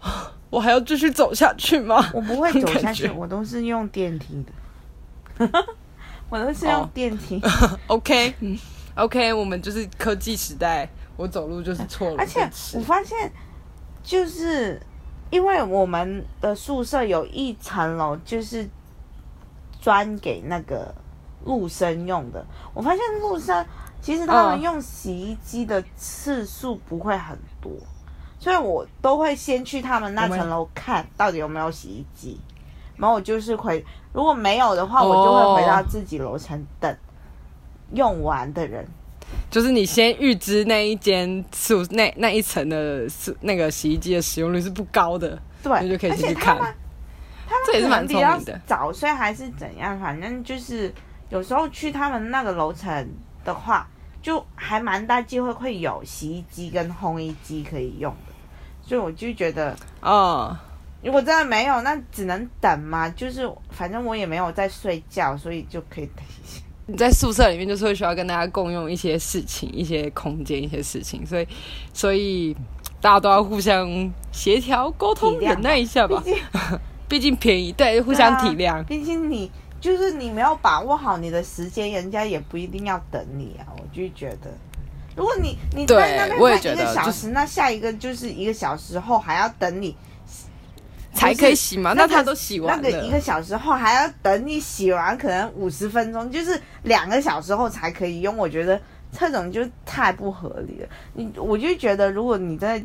[0.50, 2.02] 我还要继续走下去吗？
[2.14, 4.42] 我不会走下，去我都是用电梯
[5.36, 5.50] 的，
[6.30, 7.38] 我都是用哦电梯。
[7.86, 8.58] OK，嗯
[8.98, 12.40] ，OK，我们就是科技时代，我走路就是错了，而且
[12.74, 13.32] 我发现，
[14.02, 14.80] 就是
[15.30, 18.68] 因为我们的宿舍有一层楼就是
[19.80, 20.94] 专给那个
[21.44, 23.64] 陆生用的，我发现陆生
[24.02, 27.72] 其实他们嗯用洗衣机的次数不会很多，
[28.38, 32.40] 所以我都会先去他们那层楼看到底有没有洗衣机，
[32.96, 36.96] 然后我就是回，如果没有的话，我就会回到哦自己楼层等
[37.92, 38.86] 用完的人。
[39.50, 46.74] 就是你先预知那一间宿那那一层的宿那个洗衣机的使用率是不高的，对，你就可以去看他们
[47.66, 50.92] 这也是蛮聪明的早睡还是怎样，反正就是
[51.28, 53.08] 有时候去他们那个楼层
[53.44, 53.86] 的话，
[54.22, 58.32] 就还蛮大机会会有洗衣机跟烘衣机可以用的，
[58.82, 59.76] 所以我就觉得。
[60.00, 60.56] 哦，
[61.02, 63.08] 如果真的没有，那只能等嘛。
[63.10, 66.62] 就是反正我也没有在睡觉，所以就可以等一下。
[66.90, 71.46] 你在宿舍里面就是会需要跟大家共用一些事情、一些空间、一些事情，所以
[71.92, 72.56] 所以
[72.98, 76.32] 大家都要互相协调、沟通、忍耐一下吧毕。
[76.32, 76.42] 竟
[77.08, 78.82] 毕竟便宜，对，互相体谅。
[78.84, 83.68] 毕竟你就是你没有把握好你的时间，人家也不一定要等你啊。
[83.76, 84.50] 我就觉得，
[85.14, 89.94] 如果你你对在那边待一个小时，那下一个就是一个小时后还要等你
[91.12, 91.92] 才可以洗嘛？
[91.94, 98.36] 那他都洗完了，那个一个小时后还要等你洗完，可能五十分钟，就是两个小时后才可以用。
[98.36, 100.88] 我觉得这种就太不合理了。
[101.14, 102.84] 你我就觉得，如果你在，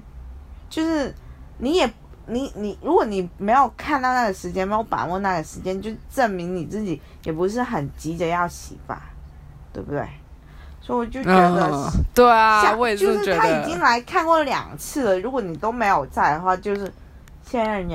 [0.70, 1.14] 就是
[1.58, 1.92] 你也
[2.26, 9.04] 你你，如果你没有看到那个时间，没有把握那个时间，就证明你自己也不是很急着要洗吧，
[9.72, 10.08] 对不对？
[10.82, 13.80] 所以我就觉得嗯，对啊，我也就是他已经。
[13.80, 16.92] 来看过两次了，如果你都没有在的话，就是
[17.46, 17.90] 先让人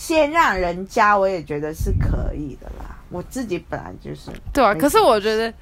[0.00, 2.96] 先让人家，我也觉得是可以的啦。
[3.10, 5.52] 我自己本来就是对啊，可是我觉得，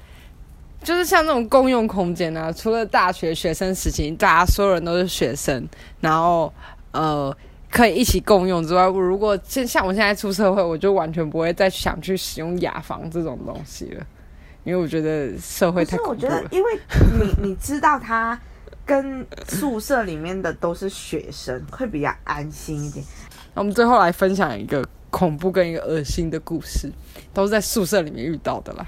[0.81, 5.67] 就是像这种共用空间啊，除了大学学生时期，大家所有人都是学生，
[5.99, 6.51] 然后
[6.91, 7.35] 呃
[7.69, 14.05] 可以一起共用之外，我如果现像我现在出社会，我就完全不会再想去使用雅房这种东西了，
[14.63, 16.29] 因为我觉得社会可是我太恐怖了，。
[16.29, 16.79] 觉得因为
[17.19, 18.39] 你你知道他
[18.85, 23.05] 跟宿舍里面的都是学生，会比较安心一点。
[23.53, 26.91] 那我们最后来分享一个恐怖跟一个恶心的故事，
[27.33, 28.85] 都是在宿舍里面遇到的啦。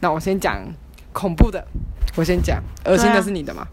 [0.00, 0.62] 那我先讲
[1.12, 1.66] 恐怖的，
[2.16, 3.66] 我先讲，恶心的是你的吗、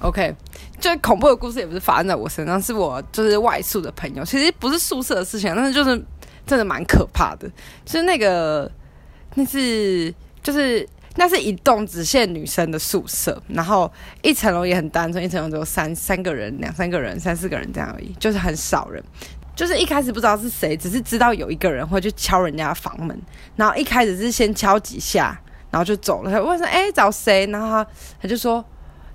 [0.00, 0.34] o k
[0.80, 6.02] 就恐怖的故事也不是发生在我身上，是我就是外宿的朋友，其实不是宿舍的事情，但是就是
[6.46, 7.48] 真的蛮可怕的。
[7.84, 8.70] 就是那个
[9.34, 10.12] 那是
[10.42, 10.86] 就是
[11.16, 13.90] 那是一栋只限女生的宿舍，然后
[14.22, 19.02] 一层楼也很单纯，一层楼只有三三个人、两三个人、三四个人这样而已，就是很少人。
[19.54, 23.16] 就是一开始不知道是谁，只是知道有一个人会去敲人家房门，
[23.56, 26.30] 然后一开始是先敲几下，然后就走了。
[26.30, 27.86] 他问说：“哎，找谁？”然后他
[28.22, 28.64] 他就说。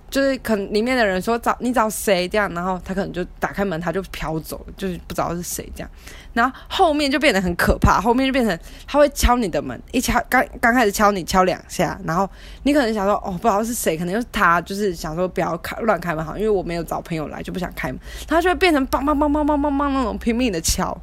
[0.10, 5.92] 就是可能里面的人说找你找谁这样，然后他可能就打开门，他就飘走了，就是不知道是谁这样。
[6.39, 12.30] 然后后面就变得很可怕，后面就变成他会敲你的门，一敲刚刚开始敲你敲两下，然后
[12.63, 20.97] 你可能想说哦不知道是谁，可能就是他，就是想说不要开乱开门好，因为我没有找朋友来就不想开门，他就会变成梆梆梆梆梆梆梆那种拼命的敲。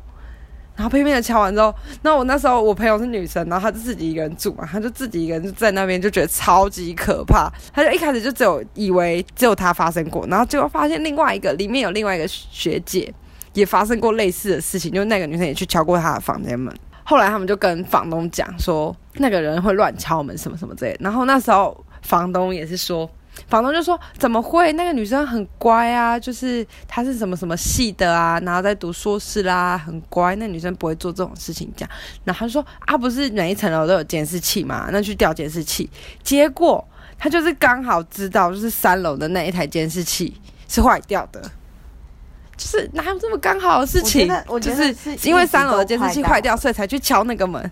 [0.74, 7.50] 然后拼命的敲完之后，那我那时候我朋友是女生，然后她就自己一个人住嘛，她就自己一个人就在那边，就觉得超级可怕。
[7.72, 13.10] 她就一开始就只有以为只有她发生过，然后结果发现另外一个里面有另外一个学姐
[13.56, 16.72] 也发生过类似的事情，就那个女生也去敲过她的房间门。
[17.02, 20.96] 后来他们就跟房东讲说，那个人会乱敲门什么什么之类。
[21.00, 23.10] 然后那时候房东也是说。
[23.48, 24.72] 房东就说：“怎么会？
[24.72, 30.34] 那个女生很乖啊，就是她是什么什么系的啊，然后在读硕士啦，很乖。
[30.36, 31.86] 那女生不会做这种事情，讲。
[32.24, 34.88] 然后他说：啊，不是每一层楼都有监视器嘛？
[34.90, 35.88] 那去调监视器。
[36.22, 36.82] 结果
[37.18, 40.34] 他就是刚好知道，就是三楼的那一台监视器
[40.66, 41.42] 是坏掉的，
[42.56, 44.28] 就是哪有这么刚好的事情？
[44.60, 44.94] 就是
[45.28, 47.70] 因为三楼的监视器坏掉，所以才去敲那个门。”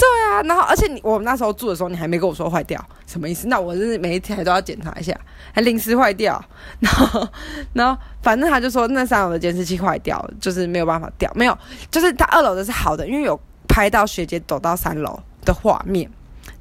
[0.00, 3.48] 对啊，然后而且你我们那时候住的时候，你还没跟我说坏掉，什么意思？
[3.48, 5.14] 那我是每一天都要检查一下，
[5.52, 6.42] 还临时坏掉，
[6.80, 7.28] 然后
[7.74, 11.56] 然后反正他就说那三楼的监视器坏掉，就是没有办法掉，没有，
[11.90, 16.10] 就是他二楼的是好的，因为有拍到学姐走到三楼的画面，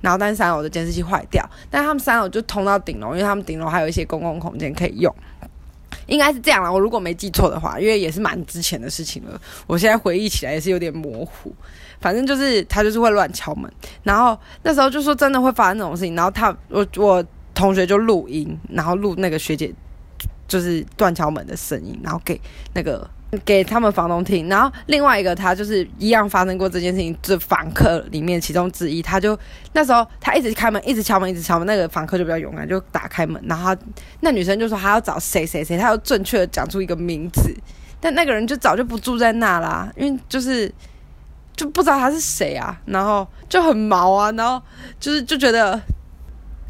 [0.01, 1.41] 然后但是三楼的监视器坏掉，
[1.71, 5.15] 但他们三楼就通到顶楼，因为他们顶楼还有一些公共空间可以用。
[6.09, 11.53] 应该是这样啦，我如果没记错的话，因为也是蛮之前的事情了，我现在回忆起来也是有点模糊。
[12.01, 13.69] 反正就是他就是会乱敲门，
[14.03, 17.21] 然后那时候就说真的会发生这种事情，然后他我我
[17.53, 19.69] 同学就录音，然后录那个学姐
[20.47, 22.39] 就是断敲门的声音，然后给
[22.73, 23.05] 那个
[23.45, 29.37] 给他们房东听，然后另外一个他就是一样发生过这件事情，这房客里面其中之一，他就
[29.73, 33.75] 那时候他一直开门，一直敲门，一直敲门，那个房客就比较勇敢，就打开门，然后
[34.21, 37.53] 那女生就说她要找谁谁谁，她要正确的讲出一个名字，
[37.99, 40.71] 但那个人就早就不住在那啦，因为就是。
[41.55, 44.61] 就不知道他是谁啊，然后就很毛啊，然后
[44.97, 45.77] 就是就觉得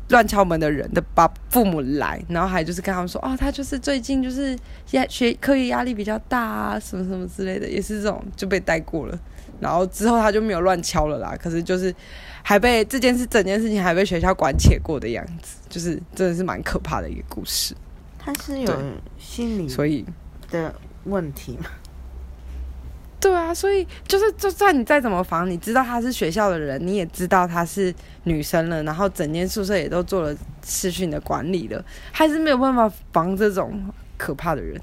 [0.09, 4.57] 乱敲门的人的爸父母来，然后还就是跟他们说，哦，他就是最近就是
[4.91, 9.19] 压学课业压力比较大啊，什么什么之类的，也是这种就被带过了，
[9.59, 11.93] 然后之后他就没有乱敲了啦，可是就是
[12.41, 17.75] 还被这件事整件事情还被学校关切过的样子，就是真的是蛮可怕的一个故事。
[18.17, 18.83] 他是有
[19.17, 20.05] 心理所以
[20.49, 20.73] 的
[21.05, 21.65] 问题吗？
[23.21, 30.33] 对啊，所以就是，就算你再怎么防，你知道她是学校的人，你也知道她是女生了，然后整间宿舍也都做了
[30.65, 34.79] 视讯的管理了，还是没有办法防这种可怕的人。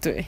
[0.00, 0.26] 对，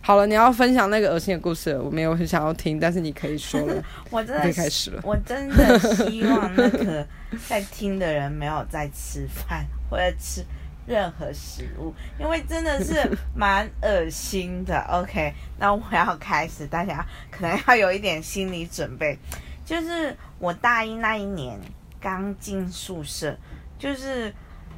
[0.00, 5.02] 好了，你要分享那个恶心的故事了，我没有很想要听，但是你可以说了， 我真的开始了。
[5.04, 7.06] 我真的希望那个
[7.46, 10.42] 在听的人没有在吃饭或者吃。
[10.88, 12.94] 任何食物，因为真的是
[13.36, 14.80] 蛮恶心的。
[14.90, 19.18] OK，那我要开始，大家可能要有一点心理准备。
[19.66, 21.60] 就是我大一那一年
[22.00, 23.36] 刚进宿舍，
[23.78, 24.34] 就是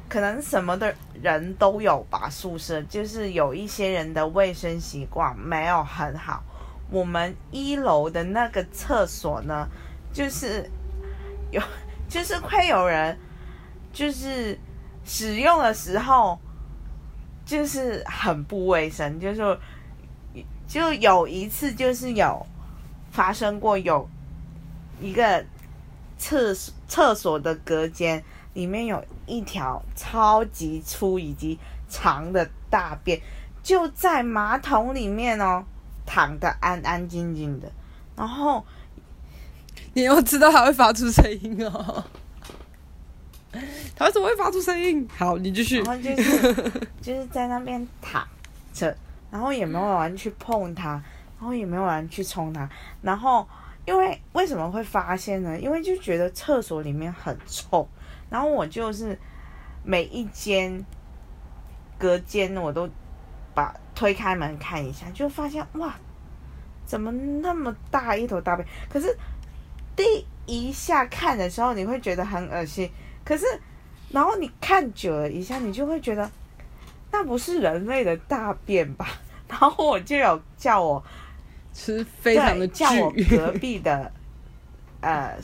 [0.09, 2.29] 可能什么的人都有吧。
[2.29, 6.43] 宿舍就是有一些人的卫生习惯没有很好。
[6.89, 9.65] 我们一楼的那个厕所呢，
[10.11, 10.69] 就是
[11.51, 11.61] 有，
[12.09, 13.17] 就是会有人，
[13.93, 14.59] 就是。
[15.05, 16.39] 使用的时候
[17.45, 19.59] 就是很不卫生，就是
[20.67, 22.45] 就有一次就是有
[23.11, 24.07] 发生过有
[25.01, 25.43] 一个
[26.17, 26.55] 厕
[26.87, 31.59] 厕所的隔间里面有一条超级粗以及
[31.89, 33.19] 长的大便
[33.63, 35.63] 就在马桶里面哦，
[36.05, 37.71] 躺的安安静静的，
[38.15, 38.65] 然后
[39.93, 42.03] 你又知道它会发出声音哦。
[43.95, 45.07] 他为什么会发出声音？
[45.17, 45.81] 好，你继续。
[45.81, 46.53] 然后就是
[47.01, 48.25] 就是在那边躺
[48.73, 48.95] 着，
[49.29, 51.01] 然后也没有人去碰它，然
[51.39, 52.69] 后也没有人去冲它。
[53.01, 53.45] 然后
[53.85, 55.59] 因为为什么会发现呢？
[55.59, 57.87] 因为就觉得厕所里面很臭。
[58.29, 59.19] 然后我就是
[59.83, 60.85] 每一间
[61.99, 62.89] 隔间我都
[63.53, 65.93] 把推开门看一下，就发现哇，
[66.85, 68.65] 怎么那么大一头大便？
[68.89, 69.13] 可是
[69.95, 72.89] 第一下看的时候，你会觉得很恶心。
[73.31, 73.45] 可是，
[74.09, 76.29] 然后你看久了一下，你就会觉得
[77.13, 79.07] 那不是人类的大便吧？
[79.47, 81.01] 然后我就有叫我
[81.73, 84.11] 吃非常的对叫我，隔壁的
[84.99, 85.37] 呃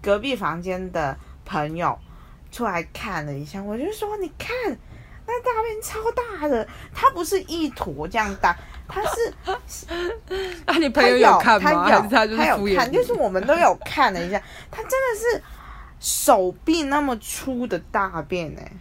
[0.00, 1.14] 隔壁房间的
[1.44, 1.98] 朋友
[2.50, 4.48] 出来看了一下，我就说你看
[5.26, 8.56] 那大便超大的，它不是一坨这样大，
[8.88, 9.34] 它是
[10.64, 11.90] 啊，你朋友有看他吗？
[11.90, 12.90] 有还是他就是他有看？
[12.90, 14.40] 就是我们都有看了一下，
[14.70, 15.42] 他真的是
[16.04, 18.72] 手臂那么粗的大便哎、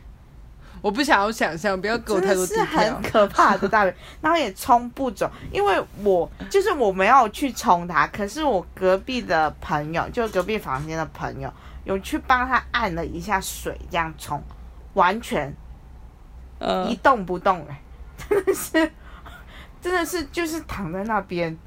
[0.81, 3.01] 我不想要想象，不要给我太多的是很。
[3.01, 11.49] 可怕的大便，然后也冲不走，因为我就是我没有去冲它，可是我隔壁的朋友，就隔壁房间的朋友，
[11.85, 14.43] 有去帮他按了一下水，这样冲，
[14.95, 15.55] 完全
[16.89, 17.81] 一，动不动、哎，
[18.27, 18.91] 真的是，
[19.81, 21.57] 真的是就是躺在那边，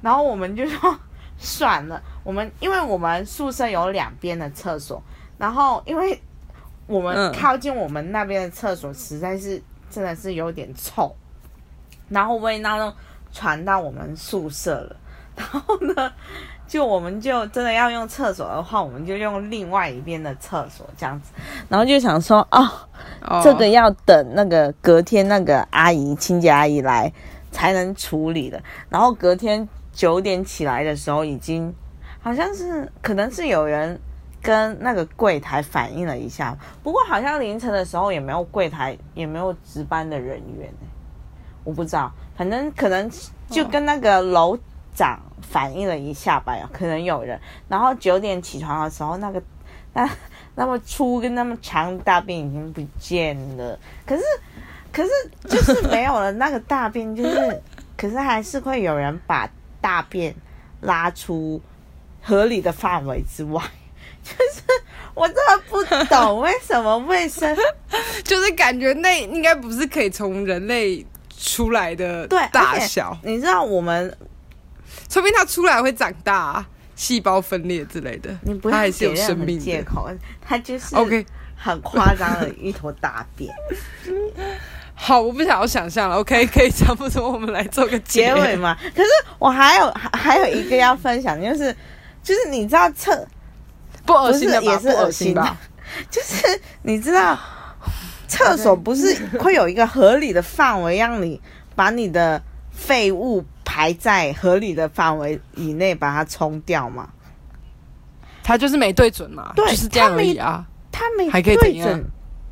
[0.00, 0.98] 然后我们就说
[1.38, 5.02] 算了，我们因为我们宿舍有两边的厕所，
[5.38, 6.20] 然后因为
[6.86, 11.14] 我们嗯靠近我们那边的厕所实在是真的是有点臭，
[12.08, 12.92] 然后味道都
[13.32, 14.96] 传到我们宿舍了，
[15.36, 16.12] 然后呢，
[16.66, 21.32] 就我们就真的要用厕所的话，我们就用另外一边的厕所这样子，
[21.68, 22.68] 然后就想说哦。
[23.22, 27.12] 哦这个要等那个隔天那个阿姨清洁阿姨来
[27.50, 28.60] 才能处理的。
[28.88, 31.74] 然后隔天九点起来的时候，已经
[32.20, 33.98] 好像是可能是有人
[34.42, 40.70] 跟那个柜台反映了一下，不过好像凌晨的时候也没有柜台也没有值班的人员、
[41.64, 43.10] 我不知道，反正可能
[43.48, 44.58] 就跟那个楼
[44.94, 47.40] 长反映了一下吧，可能有人。
[47.66, 49.42] 然后九点起床的时候，那个
[49.94, 50.08] 那
[50.54, 54.22] 那么粗跟那么长大便已经不见了，可是
[54.92, 55.10] 可是
[55.48, 57.62] 就是没有了那个大便，就是
[57.96, 59.48] 可是还是会有人把
[59.86, 60.34] 大便
[60.80, 61.62] 拉出
[62.20, 63.62] 合理的范围之外。
[64.24, 64.62] 就是
[65.14, 67.56] 我真的不懂 为什么卫生
[68.24, 71.06] 就是感觉那应该不是可以从人类
[71.38, 74.12] 出来的对大小，你知道我们
[75.08, 76.66] 说不定它出来会长大，
[76.96, 79.64] 细胞分裂之类的，你不要它还是有给任何生命的。
[79.64, 80.10] 借口，
[80.44, 81.24] 它就是 OK，
[81.56, 83.54] 很夸张的一坨大便。
[84.98, 86.16] 好，我不想要想象了。
[86.16, 88.56] OK， 可以差不多，我们来做个结尾尾。
[88.56, 88.74] 嘛。
[88.94, 91.74] 可是我还有还还有一个要分享，就是
[92.22, 93.28] 就是你知道厕
[94.06, 95.56] 不恶心的也是恶恶心的吧？
[96.10, 97.38] 就是你知道
[98.26, 101.40] 厕所不是会有一个合理的范围，让你
[101.74, 102.42] 把你的
[102.72, 107.10] 废物排在合理的范围以内，把它冲掉吗？
[108.42, 110.64] 他就是没对准嘛，对就是这样而已啊。
[110.90, 112.04] 他没还可以对准，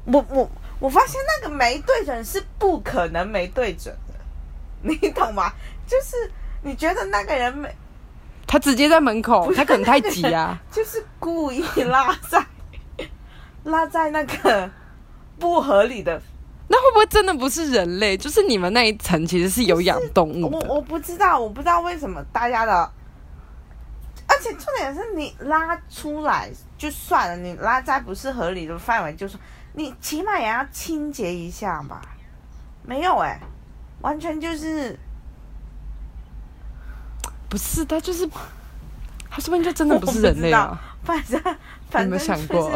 [0.04, 0.50] 我我
[0.84, 4.14] 我发现那个没对准是不可能没对准的，
[4.82, 5.50] 你懂吗？
[5.86, 6.30] 就是
[6.60, 7.74] 你觉得那个人没，
[8.46, 10.60] 他直接在门口，他可能太急啊。
[10.70, 12.46] 就是故意拉在
[13.62, 14.70] 拉在那个
[15.38, 16.20] 不合理的
[16.68, 18.14] 那会不会真的不是人类？
[18.14, 20.50] 就是你们那一层其实是有养动物。
[20.50, 22.92] 我我不知道，我不知道为什么大家的，
[24.26, 29.42] 而且重点是你拉出来就算了，你拉在不是合理的范围，就算
[29.74, 32.00] 你起码也要清洁一下吧。
[32.82, 33.40] 没有哎、
[34.00, 34.98] 完全就是
[37.48, 38.28] 不是，他就是，
[39.30, 40.80] 他说不定就真的不是人类啊。
[41.04, 41.40] 反正
[41.90, 42.70] 反正有没有想过？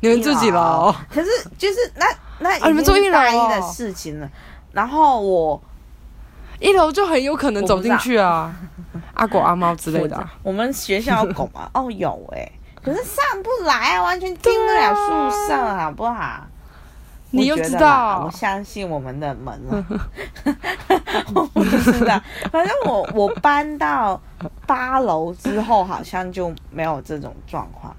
[0.00, 0.94] 你们住几楼？
[1.10, 2.06] 可是就是那
[2.38, 4.30] 那啊你们已经是住一楼大一的哦事情了。
[4.72, 5.62] 然后我
[6.60, 8.54] 一楼就很有可能走进去啊，
[9.14, 10.34] 阿狗阿猫之类的啊。
[10.42, 11.70] 我们学校有狗吗？
[11.74, 12.52] 哦，有哎、
[12.86, 16.46] 可是上不来啊，完全进不了宿舍，好不好？
[17.30, 19.84] 你又知道我相信我们的门了。
[21.34, 22.22] 我不知道，
[22.52, 24.20] 反正我我搬到
[24.68, 27.92] 八楼之后，好像就没有这种状况。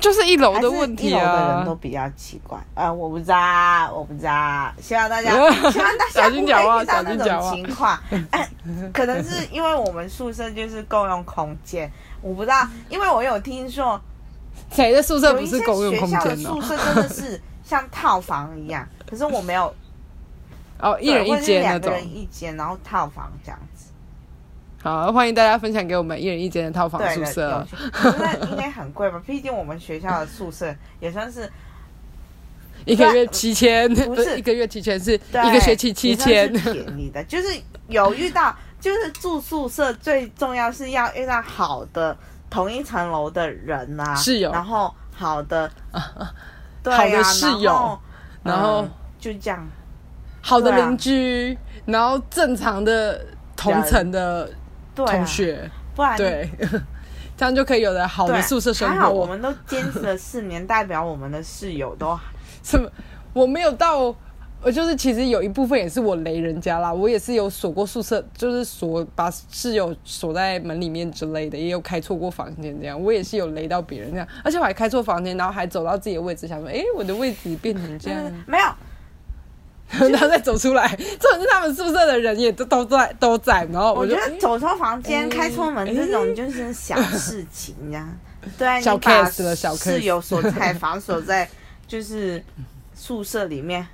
[0.00, 1.78] 就是一楼的问题一楼的人都啊。
[1.80, 2.58] 比较奇怪。
[2.74, 4.72] 呃，我不知道，我不知道。
[4.80, 5.30] 希望大家，
[5.70, 7.98] 希望大家小不会遇到那小心讲话种情况。
[8.30, 8.48] 哎，
[8.92, 11.90] 可能是因为我们宿舍就是共用空间，
[12.20, 14.00] 我不知道， 因为我有听说
[14.70, 16.60] 谁的宿舍不是共用空学校的宿？
[16.62, 19.72] 舍真的是像套房一样，可是我没有
[20.80, 21.80] 哦，一人一间那种。
[21.80, 23.71] 两个人一间，然后套房这样子。
[24.82, 27.64] 好，欢迎大家分享给我们一人一间的套房，宿舍
[28.02, 29.22] 那应该很贵吧？
[29.24, 31.48] 毕竟我们学校的宿舍也算是
[32.84, 36.52] 一个月七千，不是一个月七千，是一个学期七也千。
[36.52, 37.48] 便宜的， 就是
[37.86, 42.16] 有遇到，就是住宿舍最重要是要遇到好的
[42.50, 45.70] 同一层楼的人呐、室友然后好的，
[46.82, 47.96] 对好的啊室友
[48.42, 48.84] 然后
[49.20, 49.64] 就这样，
[50.40, 51.56] 好的邻居，
[51.86, 53.24] 然后正常的
[53.56, 54.50] 同层的
[54.94, 56.48] 同学，不然对，
[57.36, 59.32] 这样就可以有了好的宿舍生还好我活。
[59.32, 62.18] 们都坚持了四年，代表我们的室友都
[62.62, 62.88] 什么？
[63.32, 64.14] 我没有到，
[64.62, 78.64] 我就是其实有一部分也是我雷人家啦，我也是有锁过宿舍，就是锁把室友锁在门里面之类的，也有开错过房间这样，我也是有雷到别人这样，而且我还开错房间，然后还走到自己的位置，想说，哎、我的位置变成这样， 没有，
[80.10, 80.88] 然后再走出来，
[81.20, 88.08] 这种是他们宿舍的人也都都在都在，然后我就觉得走出房间、哎开错门这种就是小事情呀。
[88.58, 91.48] 对啊，小你把 case 了小 case 室友锁在房锁在
[91.86, 92.42] 就是
[92.92, 93.86] 宿舍里面，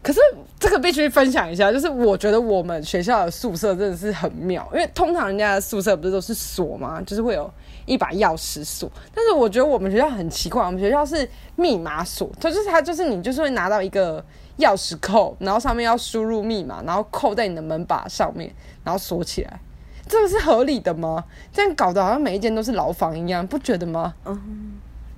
[0.00, 0.20] 可是
[0.60, 7.02] 这个必须分享一下，就是我觉得我们学校的宿舍真的是很妙，因为通常人家的宿舍不是都是锁吗？
[7.04, 7.52] 就是会有
[7.84, 14.24] 一把钥匙锁，但是我觉得我们学校很奇怪，我们学校是密码锁，它就是它就是你就是会拿到一个
[14.58, 19.60] 钥匙扣，然后上面要输入密码，然后扣在你的门把上面，然后锁起来。
[20.06, 21.24] 这个是合理的吗？
[21.52, 24.14] 这样搞得好像每一间都是牢房一样，不觉得吗？
[24.26, 24.72] 嗯，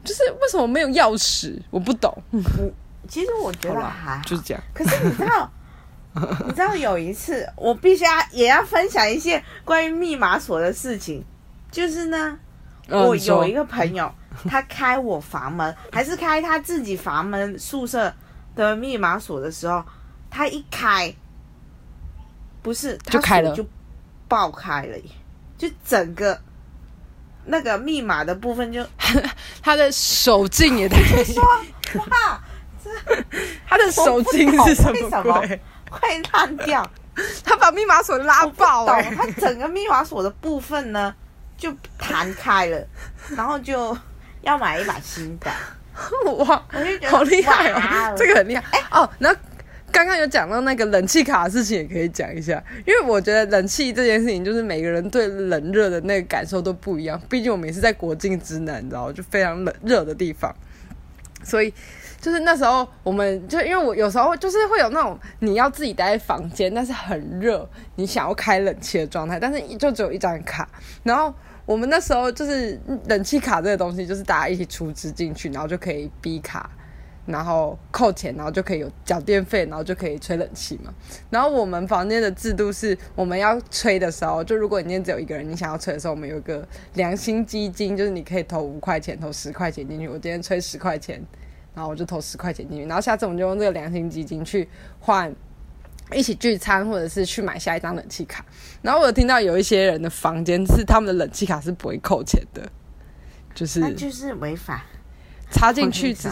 [0.04, 1.60] 就是为什么没有钥匙？
[1.70, 2.16] 我不懂。
[3.08, 4.62] 其实我觉得还好，就是这样。
[4.72, 5.50] 可是你知道，
[6.46, 11.24] 你知道有一次，我必须要也要分享一些关于密码锁的事情。
[11.70, 12.38] 就是呢，
[12.88, 14.10] 我有一个朋友，
[14.48, 18.12] 他开我房门，还是开他自己房门宿舍
[18.56, 19.84] 的密码锁的时候，
[20.28, 21.14] 它一开，
[22.62, 23.70] 不是他就开了锁就
[24.26, 24.98] 爆开了，
[25.56, 26.40] 就整个
[27.44, 28.84] 那个密码的部分就
[29.62, 31.44] 他的手劲也太 说
[31.94, 32.40] 哇，
[33.68, 35.60] 他的手劲是什为什么鬼？
[35.90, 36.90] 会烂掉。
[37.42, 41.14] 他把密码锁拉爆懂哎、它整个密码锁的部分呢
[41.56, 42.86] 就弹开了，
[43.34, 43.96] 然后就
[44.42, 45.50] 要买一把新的。
[46.38, 46.62] 哇，
[47.06, 49.08] 好厉害哦， 这个很厉害、哦。
[49.18, 49.40] 然后
[49.90, 57.20] 刚刚有讲到那个冷气卡的事情，也可以讲一下，因为我觉得冷气这件事情，就是每个人对冷热的那个感受都不一样。
[57.28, 60.54] 毕竟我们也是在国境之南，你知道，就非常冷热的地方，
[61.42, 61.72] 所以。
[62.18, 70.66] 就是那时候，我们就因为我有时候就是会有那种你要自己待在房间，但是很热，你想要开冷气的状态，但是就只有一张卡。
[71.04, 71.32] 然后
[71.66, 76.70] 我们那时候就是冷气卡这个东西，就是大家一起出资进去，然后就可以逼卡，
[77.26, 80.94] 然后扣钱，然后就可以有缴电费，然后就可以吹冷气嘛。
[81.28, 90.06] 然后我们房间的制度是，我们要吹的时候，就如果你今天只有一个人，你想要吹的时候，我们有一个良心基金，就是你可以投五块钱、投十块钱进去。
[90.06, 91.20] 我今天吹十块钱，
[91.74, 94.68] 然后我就投十块钱进去，然后下次我们就用这个良心基金去
[95.00, 95.34] 换。
[96.12, 98.44] 一起聚餐，或者是去买下一张冷气卡。
[98.82, 102.62] 然后我有听到有一些人的房间是他们的冷气卡是不会扣钱的，
[103.54, 104.82] 就是那就是违法。
[105.50, 106.28] 插进去之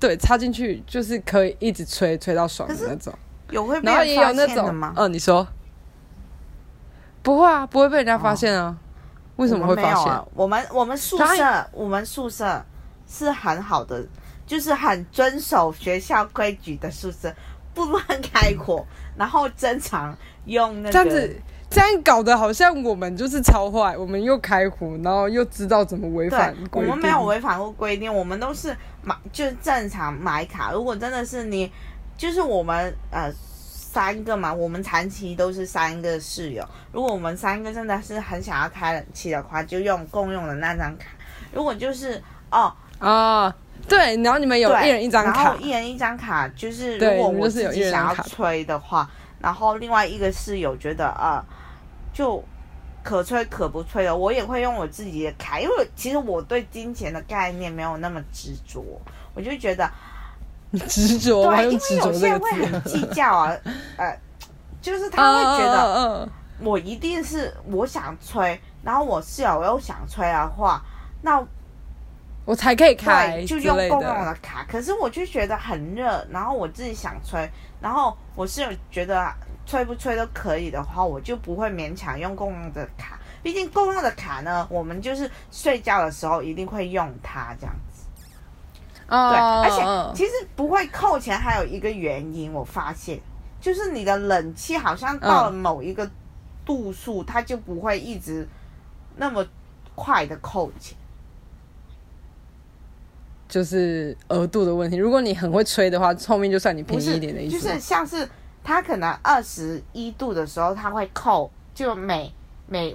[0.00, 3.12] 对，插进去就是可以一直吹吹到爽的那种。
[3.50, 4.92] 有会被然后也有那种？
[4.96, 5.46] 嗯，你说
[7.22, 8.76] 不会啊，不会被人家发现啊？
[9.36, 10.24] 为什么会发现？
[10.34, 12.64] 我们我们宿舍我们宿舍
[13.06, 14.06] 是很好的，
[14.46, 17.34] 就是很遵守学校规矩的宿舍，
[17.74, 20.16] 不乱开火，然后正常
[20.46, 21.36] 用那个这样子，
[21.68, 26.90] 这样搞得好像我们就是超坏，我们又开火，然后又知道怎么违反，我规定。
[26.90, 30.72] 们没有违反过规定，我们都是买就是正常买卡。
[30.72, 31.70] 如果真的是你，
[32.16, 36.64] 就是我们呃三个嘛，我们长期都是三个室友。
[36.92, 41.06] 如果我们三个真的是很想要开冷气的话，就用共用的那张卡。
[41.52, 43.54] 如果就是哦，啊，
[43.88, 48.22] 对，然后你们有一人一张卡然后，一人一张卡，就是如果我自己想要一人一张卡。
[48.22, 49.08] 吹的话，
[49.40, 51.44] 然后另外一个室友觉得啊、
[52.12, 52.42] 就
[53.02, 58.82] 可吹可不吹的，我也会用我自己的卡，因为其实我对金钱的概念没有那么执着，
[59.34, 59.90] 我就觉得
[60.88, 62.40] 执着，对，因为有些人。
[62.40, 63.52] 会很计较啊，
[63.98, 64.18] 呃，
[64.80, 66.28] 就是他会觉得
[66.60, 70.82] 我一定是我想吹，然后我室友又想吹的话，
[71.20, 71.44] 那
[72.44, 74.34] 我才可以开对，就用共用的。
[74.42, 74.66] 卡。
[74.68, 79.32] 可是我就觉得很热，然后我自己想吹，然后我室友觉得
[79.64, 83.18] 吹不吹都可以的话，我就不会勉强用公用的卡。
[83.42, 88.04] 毕竟公用的卡呢，我们就是睡觉的时候一定会用它这样子。
[89.06, 93.18] 对，哦而且嗯其实不会扣钱，还有一个原因，我发现
[93.60, 96.10] 就是你的冷气好像到了嗯某一个
[96.64, 98.46] 度数，它就不会一直
[99.16, 99.46] 那么
[99.94, 100.96] 快的扣钱。
[103.54, 104.96] 就是额度的问题。
[104.96, 107.56] 如果你很会吹的话，后面就算你便宜，一点的意思。
[107.56, 108.28] 就是像是
[108.64, 112.34] 它可能二十一度的时候，它会扣，就每
[112.66, 112.92] 每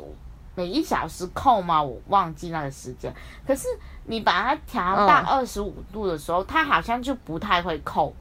[0.56, 1.82] 每一小时扣嘛？
[1.82, 3.10] 我忘记那个时间。
[3.48, 3.70] 可是
[4.04, 8.14] 你把它调到嗯二十五度的时候，它好像就不太会扣。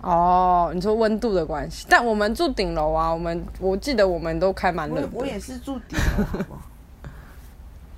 [0.00, 5.08] 哦，你说温度的关系，但我们住顶楼啊，我们我记得我们都开蛮冷的。
[5.12, 6.56] 我也是住顶楼？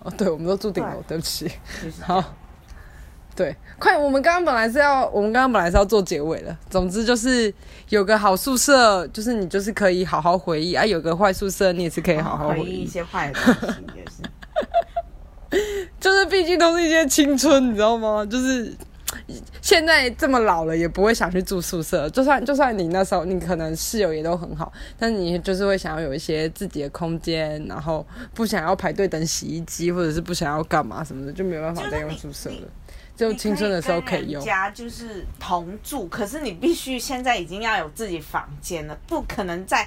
[0.03, 1.51] 哦， 对，我们都住顶楼，对不起。
[2.03, 2.22] 好，
[3.36, 3.96] 对，快！
[3.96, 6.57] 我们刚刚本来是要，我们刚刚本来是要做结尾了。
[6.68, 7.53] 总之就是
[7.88, 12.86] 有个好宿舍，就是你就是可以好好回忆啊；有个坏宿舍，你也是可以好好回忆回忆一。
[12.86, 14.22] 些坏的东西， 也是。
[15.98, 18.24] 就是毕竟都是一些青春，你知道吗？
[18.24, 18.74] 就是
[19.62, 22.09] 现在这么老了，也不会想去住宿舍。
[22.11, 32.68] 就算就算你那时候你可能室友也都很好，但你就是会想要有一些自己的空间，然后不想要排队等洗衣机，或者是不想要干嘛什么的，就没有办法再用宿舍了。
[33.16, 34.43] 就青春的时候可以用。
[34.43, 39.87] 家就是同住，可是你必须现在已经要有自己房间了，不可能在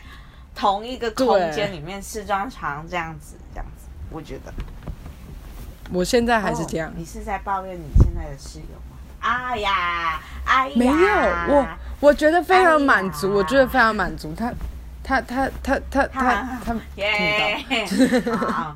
[0.53, 4.53] 同一个空间里面试装床这样子，这样子，我觉得
[5.91, 8.92] 我现在还是这样哦，你是在抱怨你现在的室友
[9.23, 9.29] 吗？
[9.49, 11.67] 哎呀，哎呀，没有我，
[12.01, 14.33] 我觉得非常满足，哎我觉得非常满足。
[14.35, 14.53] 他
[15.03, 18.75] 他他他他他他耶听不到，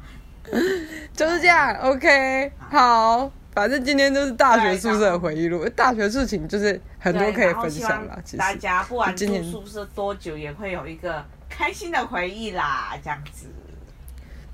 [1.13, 8.17] 就是这样，OK，好，反正今天就是大学宿舍的回忆录，大学事情就是很多可以分享了。
[8.23, 13.47] 其实大家不管住宿舍多久，也会有一个开心的回忆啦，这样子。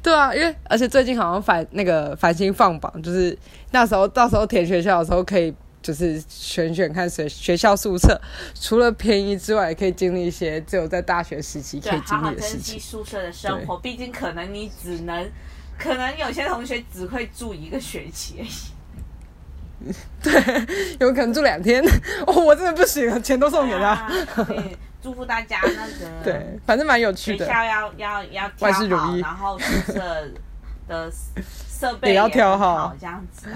[0.01, 3.37] 对啊，因为而且最近好像反那个繁星放榜，就是
[3.71, 5.53] 那时候到时候填学校的时候可以。
[5.83, 8.19] 就是选选看学学校宿舍，
[8.55, 12.73] 除了便宜之外，也可以经历一些只有在大学时期可，以经历的事情。
[12.73, 15.29] 惜宿舍的生活，毕竟可能你只能，
[15.77, 18.49] 可能有些同学只会住一个学期而已。
[20.99, 21.83] 有可能住两天，
[22.25, 24.09] 哦，我真的不行了，钱都送给他。
[25.01, 27.45] 祝福大家那个对，反正蛮有趣的。
[27.45, 30.31] 学校要要要挑万事如好，意然后宿舍
[30.87, 31.11] 的
[31.45, 33.49] 设备也要很挑好好，这样子。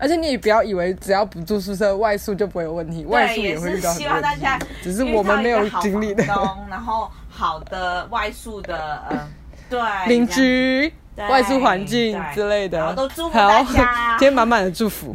[0.00, 6.24] 而且你也不要以为只要不住宿舍，外宿就不会有问题，外宿，也是会遇到很希望大多问题家，只是我们没有经历的
[6.70, 9.28] 然后好的外宿的呃，
[9.68, 12.84] 对邻居、外宿环境之类的。
[12.84, 15.14] 好都祝福大家 今天满满的祝福。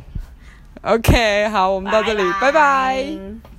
[0.83, 2.51] OK，好，我们到这里，拜拜。
[2.51, 3.54] 拜